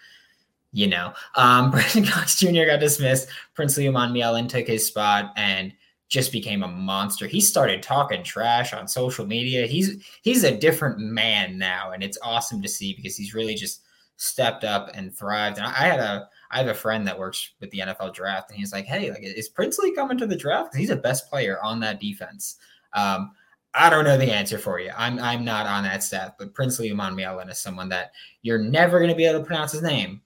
you 0.71 0.88
know, 0.88 1.13
um, 1.36 1.69
Brenton 1.71 2.06
Cox 2.06 2.39
Jr. 2.39 2.65
got 2.65 2.80
dismissed. 2.80 3.28
Princely 3.54 3.86
Umanmielen 3.86 4.49
took 4.49 4.65
his 4.65 4.88
spot 4.88 5.32
and 5.38 5.73
just 6.08 6.32
became 6.32 6.63
a 6.63 6.67
monster. 6.67 7.28
He 7.28 7.39
started 7.39 7.84
talking 7.84 8.23
trash 8.23 8.73
on 8.73 8.88
social 8.88 9.28
media. 9.28 9.67
He's 9.67 10.04
he's 10.23 10.43
a 10.43 10.58
different 10.58 10.97
man 10.97 11.60
now, 11.60 11.91
and 11.91 12.01
it's 12.01 12.17
awesome 12.23 12.63
to 12.63 12.67
see 12.67 12.95
because 12.95 13.15
he's 13.15 13.36
really 13.36 13.54
just 13.54 13.85
stepped 14.17 14.63
up 14.63 14.89
and 14.93 15.15
thrived. 15.15 15.58
And 15.58 15.67
I 15.67 15.71
had 15.71 15.99
a 15.99 16.30
I 16.51 16.60
have 16.60 16.67
a 16.67 16.73
friend 16.73 17.08
that 17.08 17.19
works 17.19 17.54
with 17.60 17.71
the 17.71 17.80
NFL 17.80 18.13
draft, 18.13 18.49
and 18.49 18.60
he's 18.60 18.71
like, 18.71 18.86
"Hey, 18.86 19.10
like, 19.10 19.23
is 19.23 19.49
Princely 19.49 19.93
coming 19.93 20.17
to 20.17 20.28
the 20.28 20.36
draft? 20.36 20.75
He's 20.75 20.89
a 20.89 20.95
best 20.95 21.30
player 21.30 21.60
on 21.62 21.80
that 21.82 21.99
defense." 21.99 22.58
Um, 22.93 23.32
I 23.73 23.89
don't 23.89 24.06
know 24.06 24.17
the 24.17 24.32
answer 24.32 24.58
for 24.58 24.80
you. 24.80 24.91
I'm 24.95 25.19
I'm 25.19 25.43
not 25.43 25.67
on 25.67 25.84
that 25.84 26.04
staff, 26.04 26.34
but 26.39 26.54
Princely 26.54 26.89
Umanmielen 26.89 27.51
is 27.51 27.60
someone 27.60 27.89
that 27.89 28.12
you're 28.41 28.60
never 28.60 28.99
going 28.99 29.10
to 29.10 29.15
be 29.15 29.25
able 29.25 29.39
to 29.39 29.45
pronounce 29.45 29.73
his 29.73 29.82
name, 29.82 30.21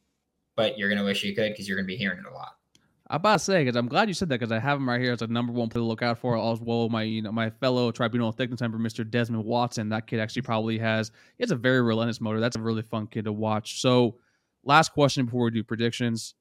but 0.56 0.78
you're 0.78 0.90
going 0.90 1.00
to 1.00 1.06
wish 1.06 1.24
you 1.24 1.36
could 1.36 1.52
because 1.52 1.68
you're 1.68 1.78
going 1.78 1.88
to 1.88 1.92
be 1.92 1.98
hearing 1.98 2.20
it 2.20 2.32
a 2.32 2.34
lot. 2.34 2.59
I'm 3.12 3.18
about 3.18 3.40
to 3.40 3.44
say 3.44 3.64
because 3.64 3.76
I'm 3.76 3.88
glad 3.88 4.08
you 4.08 4.14
said 4.14 4.30
that 4.30 4.40
because 4.40 4.52
I 4.52 4.60
have 4.60 4.78
him 4.78 4.88
right 4.88 5.02
here 5.02 5.12
as 5.12 5.24
a 5.24 5.28
number 5.28 5.52
one 5.52 5.70
player 5.70 5.82
to 5.82 5.88
look 5.88 6.04
out 6.04 6.20
for. 6.20 6.38
As 6.38 6.62
well, 6.62 6.90
my 6.90 7.02
you 7.02 7.24
know 7.24 7.32
my 7.32 7.50
fellow 7.50 7.92
tribunal 7.92 8.32
thickness 8.32 8.62
member, 8.62 8.78
Mr. 8.78 9.10
Desmond 9.10 9.44
Watson. 9.46 9.90
That 9.90 10.06
kid 10.06 10.20
actually 10.20 10.44
probably 10.44 10.78
has 10.78 11.12
he 11.38 11.44
has 11.44 11.50
a 11.50 11.56
very 11.56 11.82
relentless 11.82 12.22
motor. 12.22 12.40
That's 12.40 12.56
a 12.56 12.62
really 12.62 12.84
fun 12.84 13.08
kid 13.08 13.26
to 13.26 13.32
watch. 13.32 13.82
So, 13.82 14.18
last 14.64 14.94
question 14.94 15.26
before 15.26 15.46
we 15.46 15.52
do 15.52 15.64
predictions: 15.64 16.36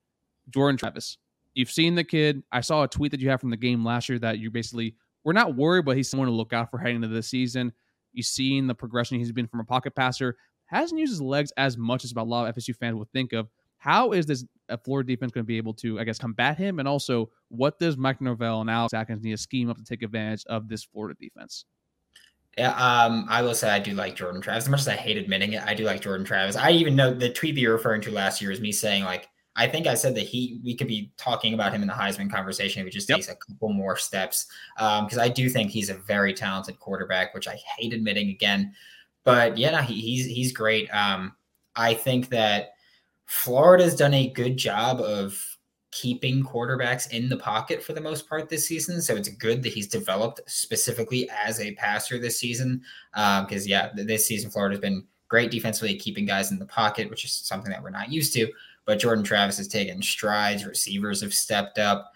Jordan 0.51 0.77
Travis. 0.77 1.17
You've 1.55 1.71
seen 1.71 1.95
the 1.95 2.05
kid. 2.05 2.43
I 2.53 2.61
saw 2.61 2.83
a 2.83 2.89
tweet 2.89 3.13
that 3.13 3.21
you 3.21 3.31
have 3.31 3.41
from 3.41 3.51
the 3.51 3.57
game 3.57 3.83
last 3.83 4.11
year 4.11 4.19
that 4.19 4.39
you 4.39 4.51
basically 4.51 4.95
we're 5.25 5.33
not 5.33 5.57
worried, 5.57 5.87
but 5.87 5.97
he's 5.97 6.11
someone 6.11 6.29
to 6.29 6.35
look 6.35 6.53
out 6.53 6.71
for 6.71 6.79
heading 6.79 6.97
into 6.97 7.09
the 7.09 7.23
season. 7.23 7.73
You've 8.13 8.27
seen 8.27 8.67
the 8.67 8.75
progression 8.75 9.19
he's 9.19 9.33
been 9.33 9.49
from 9.49 9.61
a 9.61 9.65
pocket 9.65 9.95
passer. 9.95 10.37
Hasn't 10.67 11.01
used 11.01 11.13
his 11.13 11.23
legs 11.23 11.51
as 11.57 11.79
much 11.79 12.05
as 12.05 12.13
a 12.15 12.23
lot 12.23 12.47
of 12.47 12.55
FSU 12.55 12.77
fans 12.77 12.97
would 12.97 13.11
think 13.13 13.33
of. 13.33 13.49
How 13.79 14.13
is 14.13 14.27
this 14.27 14.45
Florida 14.85 15.07
defense 15.07 15.33
going 15.33 15.45
to 15.45 15.49
be 15.49 15.57
able 15.57 15.75
to, 15.75 15.99
I 15.99 16.05
guess, 16.05 16.19
combat 16.19 16.59
him? 16.59 16.79
And 16.79 16.89
also, 16.89 17.31
what 17.49 17.79
does 17.79 17.97
Mike 17.97 18.21
Norvell 18.21 18.61
and 18.61 18.69
Alex 18.69 18.93
Atkins 18.93 19.23
need 19.23 19.31
to 19.31 19.37
scheme 19.37 19.71
up 19.71 19.79
to 19.79 19.85
take 19.85 20.03
advantage 20.03 20.45
of 20.47 20.69
this 20.69 20.85
Florida 20.85 21.17
defense? 21.21 21.65
Yeah, 22.57 22.73
um, 22.73 23.27
I 23.29 23.43
will 23.43 23.55
say 23.55 23.71
I 23.71 23.79
do 23.79 23.95
like 23.95 24.17
Jordan 24.17 24.41
Travis. 24.41 24.65
As 24.65 24.69
much 24.69 24.81
as 24.81 24.89
I 24.89 24.97
hate 24.97 25.17
admitting 25.17 25.53
it, 25.53 25.63
I 25.63 25.75
do 25.75 25.85
like 25.85 26.01
Jordan 26.01 26.27
Travis. 26.27 26.57
I 26.57 26.73
even 26.73 26.97
know 26.97 27.15
the 27.15 27.31
tweet 27.31 27.55
that 27.55 27.61
you're 27.61 27.73
referring 27.73 28.01
to 28.03 28.11
last 28.11 28.43
year 28.43 28.51
is 28.51 28.61
me 28.61 28.73
saying 28.73 29.05
like 29.05 29.29
I 29.55 29.67
think 29.69 29.87
I 29.87 29.95
said 29.95 30.15
that 30.15 30.23
he 30.23 30.61
we 30.65 30.75
could 30.75 30.87
be 30.87 31.13
talking 31.17 31.55
about 31.55 31.73
him 31.73 31.83
in 31.83 31.89
the 31.89 31.95
Heisman 31.95 32.31
conversation 32.31 32.81
if 32.81 32.87
he 32.87 32.91
just 32.91 33.09
yep. 33.09 33.17
takes 33.19 33.29
a 33.29 33.35
couple 33.35 33.73
more 33.73 33.97
steps. 33.97 34.47
Because 34.77 35.19
um, 35.19 35.21
I 35.21 35.29
do 35.29 35.49
think 35.49 35.71
he's 35.71 35.91
a 35.91 35.95
very 35.95 36.33
talented 36.33 36.79
quarterback, 36.81 37.35
which 37.35 37.49
I 37.49 37.59
hate 37.77 37.93
admitting 37.93 38.31
again. 38.31 38.73
But 39.25 39.59
yeah, 39.59 39.73
no, 39.73 39.79
he, 39.79 40.01
he's 40.01 40.27
he's 40.27 40.53
great. 40.53 40.89
Um, 40.95 41.35
I 41.75 41.95
think 41.95 42.29
that 42.31 42.71
Florida's 43.29 43.95
done 43.95 44.15
a 44.15 44.31
good 44.31 44.57
job 44.57 45.01
of 45.01 45.39
keeping 45.91 46.43
quarterbacks 46.43 47.11
in 47.13 47.29
the 47.29 47.37
pocket 47.37 47.83
for 47.83 47.93
the 47.93 48.01
most 48.01 48.27
part 48.27 48.49
this 48.49 48.67
season. 48.67 49.03
So 49.03 49.17
it's 49.17 49.29
good 49.29 49.63
that 49.63 49.73
he's 49.73 49.87
developed 49.87 50.41
specifically 50.47 51.29
as 51.31 51.61
a 51.61 51.75
passer 51.75 52.19
this 52.19 52.39
season. 52.39 52.83
Because, 53.13 53.65
um, 53.65 53.69
yeah, 53.69 53.91
this 53.95 54.27
season, 54.27 54.51
Florida's 54.51 54.81
been 54.81 55.05
great 55.29 55.51
defensively 55.51 55.95
keeping 55.97 56.25
guys 56.25 56.53
in 56.53 56.59
the 56.59 56.65
pocket, 56.65 57.11
which 57.11 57.25
is 57.25 57.33
something 57.33 57.71
that 57.71 57.83
we're 57.83 57.91
not 57.91 58.11
used 58.11 58.33
to. 58.33 58.51
But 58.87 58.99
Jordan 58.99 59.25
Travis 59.25 59.59
has 59.59 59.69
taken 59.69 60.01
strides, 60.03 60.65
receivers 60.65 61.21
have 61.21 61.35
stepped 61.35 61.79
up. 61.79 62.13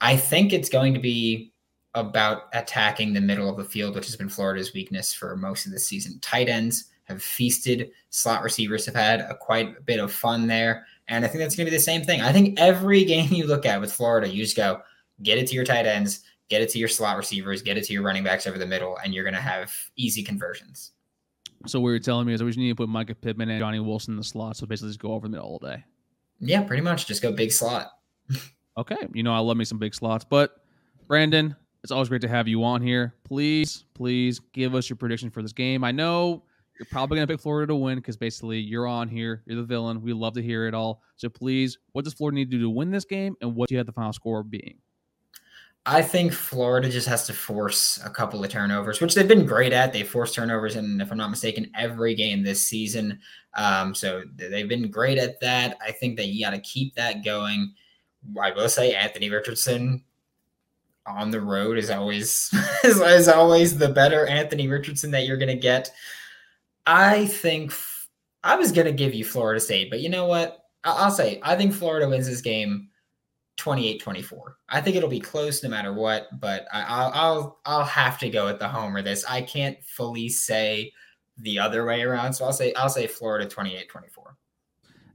I 0.00 0.16
think 0.16 0.54
it's 0.54 0.70
going 0.70 0.94
to 0.94 1.00
be 1.00 1.52
about 1.94 2.44
attacking 2.54 3.12
the 3.12 3.20
middle 3.20 3.50
of 3.50 3.58
the 3.58 3.64
field, 3.64 3.94
which 3.94 4.06
has 4.06 4.16
been 4.16 4.30
Florida's 4.30 4.72
weakness 4.72 5.12
for 5.12 5.36
most 5.36 5.66
of 5.66 5.72
the 5.72 5.78
season. 5.78 6.18
Tight 6.20 6.48
ends 6.48 6.90
have 7.06 7.22
feasted. 7.22 7.90
Slot 8.10 8.42
receivers 8.42 8.86
have 8.86 8.94
had 8.94 9.20
a 9.20 9.36
quite 9.36 9.76
a 9.78 9.80
bit 9.80 10.00
of 10.00 10.12
fun 10.12 10.46
there. 10.46 10.86
And 11.08 11.24
I 11.24 11.28
think 11.28 11.40
that's 11.40 11.56
going 11.56 11.66
to 11.66 11.70
be 11.70 11.76
the 11.76 11.82
same 11.82 12.02
thing. 12.02 12.20
I 12.20 12.32
think 12.32 12.58
every 12.58 13.04
game 13.12 13.32
you 13.32 13.46
look 13.46 13.66
at 13.66 13.80
with 13.80 13.92
Florida, 13.92 14.28
you 14.28 14.42
just 14.42 14.56
go 14.56 14.80
get 15.22 15.38
it 15.38 15.46
to 15.48 15.54
your 15.54 15.64
tight 15.64 15.86
ends, 15.86 16.20
get 16.48 16.62
it 16.62 16.68
to 16.70 16.78
your 16.78 16.88
slot 16.88 17.16
receivers, 17.16 17.62
get 17.62 17.76
it 17.76 17.84
to 17.84 17.92
your 17.92 18.02
running 18.02 18.24
backs 18.24 18.46
over 18.46 18.58
the 18.58 18.66
middle, 18.66 18.98
and 19.02 19.14
you're 19.14 19.24
going 19.24 19.34
to 19.34 19.40
have 19.40 19.72
easy 19.96 20.22
conversions. 20.22 20.92
So 21.66 21.80
what 21.80 21.88
you're 21.90 21.98
telling 21.98 22.26
me 22.26 22.34
is 22.34 22.42
we 22.42 22.50
just 22.50 22.58
need 22.58 22.68
to 22.68 22.74
put 22.74 22.88
Mycah 22.88 23.20
Pittman 23.20 23.48
and 23.50 23.58
Johnny 23.58 23.80
Wilson 23.80 24.14
in 24.14 24.18
the 24.18 24.24
slot. 24.24 24.56
So 24.56 24.66
basically 24.66 24.90
just 24.90 25.00
go 25.00 25.12
over 25.12 25.26
the 25.26 25.32
middle 25.32 25.46
all 25.46 25.58
day. 25.58 25.84
Yeah, 26.38 26.62
pretty 26.62 26.82
much. 26.82 27.06
Just 27.06 27.22
go 27.22 27.32
big 27.32 27.50
slot. 27.50 27.92
okay. 28.78 29.08
You 29.12 29.22
know, 29.22 29.32
I 29.32 29.38
love 29.38 29.56
me 29.56 29.64
some 29.64 29.78
big 29.78 29.94
slots. 29.94 30.24
But 30.24 30.60
Brandon, 31.08 31.56
it's 31.82 31.90
always 31.90 32.08
great 32.08 32.20
to 32.22 32.28
have 32.28 32.46
you 32.46 32.62
on 32.62 32.82
here. 32.82 33.14
Please, 33.24 33.84
please 33.94 34.38
give 34.52 34.74
us 34.74 34.88
your 34.88 34.96
prediction 34.96 35.30
for 35.30 35.42
this 35.42 35.52
game. 35.52 35.82
I 35.82 35.92
know 35.92 36.44
you're 36.78 36.86
probably 36.90 37.16
going 37.16 37.26
to 37.26 37.32
pick 37.32 37.40
Florida 37.40 37.68
to 37.68 37.74
win 37.74 37.96
because 37.96 38.16
basically 38.16 38.58
you're 38.58 38.86
on 38.86 39.08
here. 39.08 39.42
You're 39.46 39.56
the 39.56 39.64
villain. 39.64 40.02
We 40.02 40.12
love 40.12 40.34
to 40.34 40.42
hear 40.42 40.66
it 40.66 40.74
all. 40.74 41.02
So 41.16 41.28
please, 41.28 41.78
what 41.92 42.04
does 42.04 42.14
Florida 42.14 42.36
need 42.36 42.50
to 42.50 42.56
do 42.58 42.62
to 42.62 42.70
win 42.70 42.90
this 42.90 43.04
game? 43.04 43.36
And 43.40 43.54
what 43.54 43.68
do 43.68 43.74
you 43.74 43.78
have 43.78 43.86
the 43.86 43.92
final 43.92 44.12
score 44.12 44.42
being? 44.42 44.78
I 45.88 46.02
think 46.02 46.32
Florida 46.32 46.88
just 46.88 47.06
has 47.06 47.26
to 47.28 47.32
force 47.32 48.00
a 48.04 48.10
couple 48.10 48.42
of 48.42 48.50
turnovers, 48.50 49.00
which 49.00 49.14
they've 49.14 49.28
been 49.28 49.46
great 49.46 49.72
at. 49.72 49.92
They 49.92 50.02
forced 50.02 50.34
turnovers 50.34 50.74
in, 50.74 51.00
if 51.00 51.12
I'm 51.12 51.18
not 51.18 51.30
mistaken, 51.30 51.70
every 51.76 52.16
game 52.16 52.42
this 52.42 52.66
season. 52.66 53.20
Um, 53.54 53.94
so 53.94 54.24
they've 54.34 54.68
been 54.68 54.90
great 54.90 55.16
at 55.16 55.38
that. 55.40 55.78
I 55.80 55.92
think 55.92 56.16
that 56.16 56.26
you 56.26 56.44
got 56.44 56.50
to 56.50 56.58
keep 56.58 56.96
that 56.96 57.24
going. 57.24 57.72
I 58.42 58.50
will 58.50 58.68
say 58.68 58.94
Anthony 58.94 59.30
Richardson 59.30 60.02
on 61.06 61.30
the 61.30 61.40
road 61.40 61.78
is 61.78 61.88
always 61.88 62.50
is, 62.84 63.00
is 63.00 63.28
always 63.28 63.78
the 63.78 63.88
better 63.88 64.26
Anthony 64.26 64.66
Richardson 64.66 65.12
that 65.12 65.24
you're 65.24 65.36
going 65.36 65.48
to 65.48 65.54
get. 65.54 65.92
I 66.86 67.26
think 67.26 67.72
I 68.44 68.56
was 68.56 68.72
going 68.72 68.86
to 68.86 68.92
give 68.92 69.14
you 69.14 69.24
Florida 69.24 69.60
State, 69.60 69.90
but 69.90 70.00
you 70.00 70.08
know 70.08 70.26
what? 70.26 70.58
I'll 70.84 71.10
say 71.10 71.40
I 71.42 71.56
think 71.56 71.74
Florida 71.74 72.08
wins 72.08 72.28
this 72.28 72.40
game 72.40 72.88
28-24. 73.58 74.38
I 74.68 74.80
think 74.80 74.96
it'll 74.96 75.08
be 75.08 75.20
close 75.20 75.62
no 75.62 75.68
matter 75.68 75.92
what, 75.92 76.28
but 76.40 76.66
I, 76.72 76.78
will 76.78 77.12
I'll 77.14 77.60
I'll 77.64 77.84
have 77.84 78.18
to 78.20 78.30
go 78.30 78.46
with 78.46 78.58
the 78.58 78.68
homer 78.68 79.02
this. 79.02 79.24
I 79.24 79.42
can't 79.42 79.76
fully 79.84 80.28
say 80.28 80.92
the 81.38 81.58
other 81.58 81.84
way 81.84 82.02
around, 82.02 82.34
so 82.34 82.44
I'll 82.44 82.52
say 82.52 82.72
I'll 82.74 82.88
say 82.88 83.06
Florida 83.06 83.46
28-24. 83.46 83.86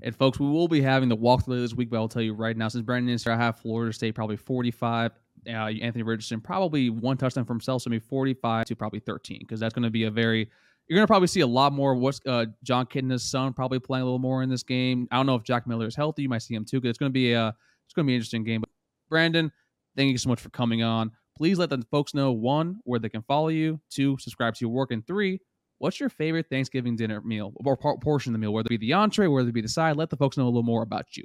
And 0.03 0.15
folks, 0.15 0.39
we 0.39 0.47
will 0.47 0.67
be 0.67 0.81
having 0.81 1.09
the 1.09 1.17
walkthrough 1.17 1.61
this 1.61 1.75
week, 1.75 1.89
but 1.89 1.97
I'll 1.97 2.07
tell 2.07 2.23
you 2.23 2.33
right 2.33 2.57
now, 2.57 2.67
since 2.67 2.83
Brandon 2.83 3.13
is 3.13 3.23
here, 3.23 3.33
I 3.33 3.37
have 3.37 3.59
Florida 3.59 3.93
State 3.93 4.15
probably 4.15 4.35
45. 4.35 5.11
Uh, 5.47 5.51
Anthony 5.51 6.03
Richardson 6.03 6.41
probably 6.41 6.89
one 6.89 7.17
touchdown 7.17 7.45
for 7.45 7.53
himself, 7.53 7.83
so 7.83 7.89
maybe 7.89 7.99
45 7.99 8.65
to 8.65 8.75
probably 8.75 8.99
13, 8.99 9.39
because 9.39 9.59
that's 9.59 9.73
going 9.73 9.83
to 9.83 9.89
be 9.89 10.03
a 10.03 10.11
very 10.11 10.49
you're 10.91 10.97
going 10.97 11.07
to 11.07 11.07
probably 11.07 11.27
see 11.27 11.39
a 11.39 11.47
lot 11.47 11.71
more. 11.71 11.95
What's 11.95 12.19
uh, 12.27 12.47
Jon 12.63 12.85
Kitna's 12.85 13.23
son 13.23 13.53
probably 13.53 13.79
playing 13.79 14.01
a 14.01 14.05
little 14.05 14.19
more 14.19 14.43
in 14.43 14.49
this 14.49 14.61
game. 14.61 15.07
I 15.09 15.15
don't 15.15 15.25
know 15.25 15.35
if 15.35 15.43
Jack 15.43 15.65
Miller 15.65 15.87
is 15.87 15.95
healthy. 15.95 16.23
You 16.23 16.27
might 16.27 16.41
see 16.41 16.53
him 16.53 16.65
too. 16.65 16.81
Because 16.81 16.89
it's 16.89 16.99
going 16.99 17.11
to 17.11 17.13
be 17.13 17.31
a 17.31 17.55
it's 17.85 17.93
going 17.93 18.05
to 18.05 18.07
be 18.07 18.13
an 18.13 18.17
interesting 18.17 18.43
game. 18.43 18.59
But 18.59 18.69
Brandon, 19.09 19.49
thank 19.95 20.11
you 20.11 20.17
so 20.17 20.27
much 20.27 20.41
for 20.41 20.49
coming 20.49 20.83
on. 20.83 21.09
Please 21.37 21.57
let 21.57 21.69
the 21.69 21.81
folks 21.91 22.13
know 22.13 22.33
one 22.33 22.81
where 22.83 22.99
they 22.99 23.07
can 23.07 23.21
follow 23.21 23.47
you, 23.47 23.79
two 23.89 24.17
subscribe 24.19 24.53
to 24.55 24.65
your 24.65 24.69
work, 24.71 24.91
and 24.91 25.07
three 25.07 25.39
what's 25.77 25.97
your 25.97 26.09
favorite 26.09 26.47
Thanksgiving 26.49 26.97
dinner 26.97 27.21
meal 27.21 27.53
or 27.63 27.77
portion 27.77 28.31
of 28.31 28.33
the 28.33 28.39
meal, 28.39 28.51
whether 28.51 28.67
it 28.67 28.77
be 28.77 28.87
the 28.87 28.91
entree, 28.91 29.27
whether 29.27 29.47
it 29.47 29.53
be 29.53 29.61
the 29.61 29.69
side. 29.69 29.95
Let 29.95 30.09
the 30.09 30.17
folks 30.17 30.35
know 30.35 30.43
a 30.43 30.45
little 30.47 30.61
more 30.61 30.83
about 30.83 31.15
you. 31.15 31.23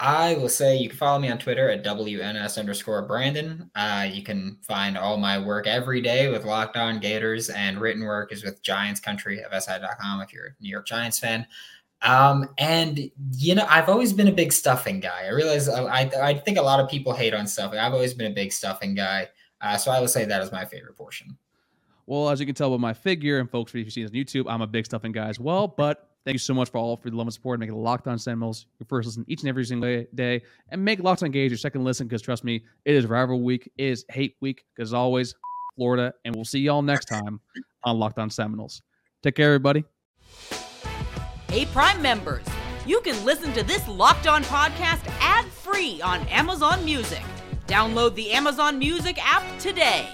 I 0.00 0.34
will 0.34 0.48
say 0.48 0.76
you 0.76 0.88
can 0.88 0.98
follow 0.98 1.18
me 1.18 1.28
on 1.28 1.38
Twitter 1.38 1.68
at 1.70 1.84
WNS 1.84 2.56
underscore 2.56 3.02
Brandon. 3.02 3.68
Uh, 3.74 4.08
you 4.10 4.22
can 4.22 4.58
find 4.62 4.96
all 4.96 5.16
my 5.16 5.38
work 5.38 5.66
every 5.66 6.00
day 6.00 6.28
with 6.28 6.44
Locked 6.44 6.76
On 6.76 7.00
Gators, 7.00 7.48
and 7.50 7.80
written 7.80 8.04
work 8.04 8.32
is 8.32 8.44
with 8.44 8.62
Giants 8.62 9.00
Country 9.00 9.42
of 9.42 9.50
SI.com 9.60 10.20
if 10.20 10.32
you're 10.32 10.46
a 10.46 10.50
New 10.60 10.70
York 10.70 10.86
Giants 10.86 11.18
fan. 11.18 11.46
Um, 12.02 12.48
and 12.58 13.10
you 13.32 13.56
know, 13.56 13.66
I've 13.68 13.88
always 13.88 14.12
been 14.12 14.28
a 14.28 14.32
big 14.32 14.52
stuffing 14.52 15.00
guy. 15.00 15.24
I 15.24 15.30
realize 15.30 15.68
uh, 15.68 15.86
I, 15.86 16.10
I 16.22 16.34
think 16.34 16.58
a 16.58 16.62
lot 16.62 16.78
of 16.78 16.88
people 16.88 17.12
hate 17.12 17.34
on 17.34 17.48
stuffing. 17.48 17.80
I've 17.80 17.92
always 17.92 18.14
been 18.14 18.30
a 18.30 18.34
big 18.34 18.52
stuffing 18.52 18.94
guy. 18.94 19.28
Uh, 19.60 19.76
so 19.76 19.90
I 19.90 19.98
will 19.98 20.06
say 20.06 20.24
that 20.24 20.40
is 20.40 20.52
my 20.52 20.64
favorite 20.64 20.96
portion. 20.96 21.36
Well, 22.06 22.30
as 22.30 22.38
you 22.38 22.46
can 22.46 22.54
tell 22.54 22.70
by 22.70 22.76
my 22.76 22.94
figure, 22.94 23.40
and 23.40 23.50
folks, 23.50 23.74
if 23.74 23.84
you 23.84 23.90
see 23.90 24.02
this 24.02 24.10
on 24.10 24.14
YouTube, 24.14 24.50
I'm 24.50 24.62
a 24.62 24.66
big 24.66 24.86
stuffing 24.86 25.12
guy 25.12 25.28
as 25.28 25.40
well. 25.40 25.66
But 25.66 26.07
Thank 26.28 26.34
you 26.34 26.40
so 26.40 26.52
much 26.52 26.68
for 26.68 26.76
all 26.76 26.94
for 26.98 27.08
the 27.08 27.16
love 27.16 27.26
and 27.26 27.32
support. 27.32 27.58
Make 27.58 27.70
it 27.70 27.74
Locked 27.74 28.06
On 28.06 28.18
Seminoles 28.18 28.66
your 28.78 28.86
first 28.86 29.06
listen 29.06 29.24
each 29.28 29.40
and 29.40 29.48
every 29.48 29.64
single 29.64 30.04
day, 30.14 30.42
and 30.68 30.84
make 30.84 31.00
Locked 31.00 31.22
On 31.22 31.30
Gauge 31.30 31.50
your 31.50 31.56
second 31.56 31.84
listen 31.84 32.06
because 32.06 32.20
trust 32.20 32.44
me, 32.44 32.66
it 32.84 32.94
is 32.94 33.06
rival 33.06 33.40
week, 33.40 33.72
it 33.78 33.84
is 33.84 34.04
hate 34.10 34.36
week 34.42 34.62
because 34.76 34.92
always 34.92 35.34
Florida, 35.74 36.12
and 36.26 36.36
we'll 36.36 36.44
see 36.44 36.58
y'all 36.58 36.82
next 36.82 37.06
time 37.06 37.40
on 37.84 37.98
Locked 37.98 38.18
On 38.18 38.28
Seminoles. 38.28 38.82
Take 39.22 39.36
care, 39.36 39.46
everybody. 39.46 39.84
Hey, 41.48 41.64
Prime 41.64 42.02
members, 42.02 42.44
you 42.84 43.00
can 43.00 43.24
listen 43.24 43.54
to 43.54 43.62
this 43.62 43.88
Locked 43.88 44.26
On 44.26 44.44
podcast 44.44 45.00
ad 45.20 45.46
free 45.46 46.02
on 46.02 46.28
Amazon 46.28 46.84
Music. 46.84 47.22
Download 47.66 48.14
the 48.14 48.32
Amazon 48.32 48.78
Music 48.78 49.18
app 49.26 49.58
today. 49.58 50.10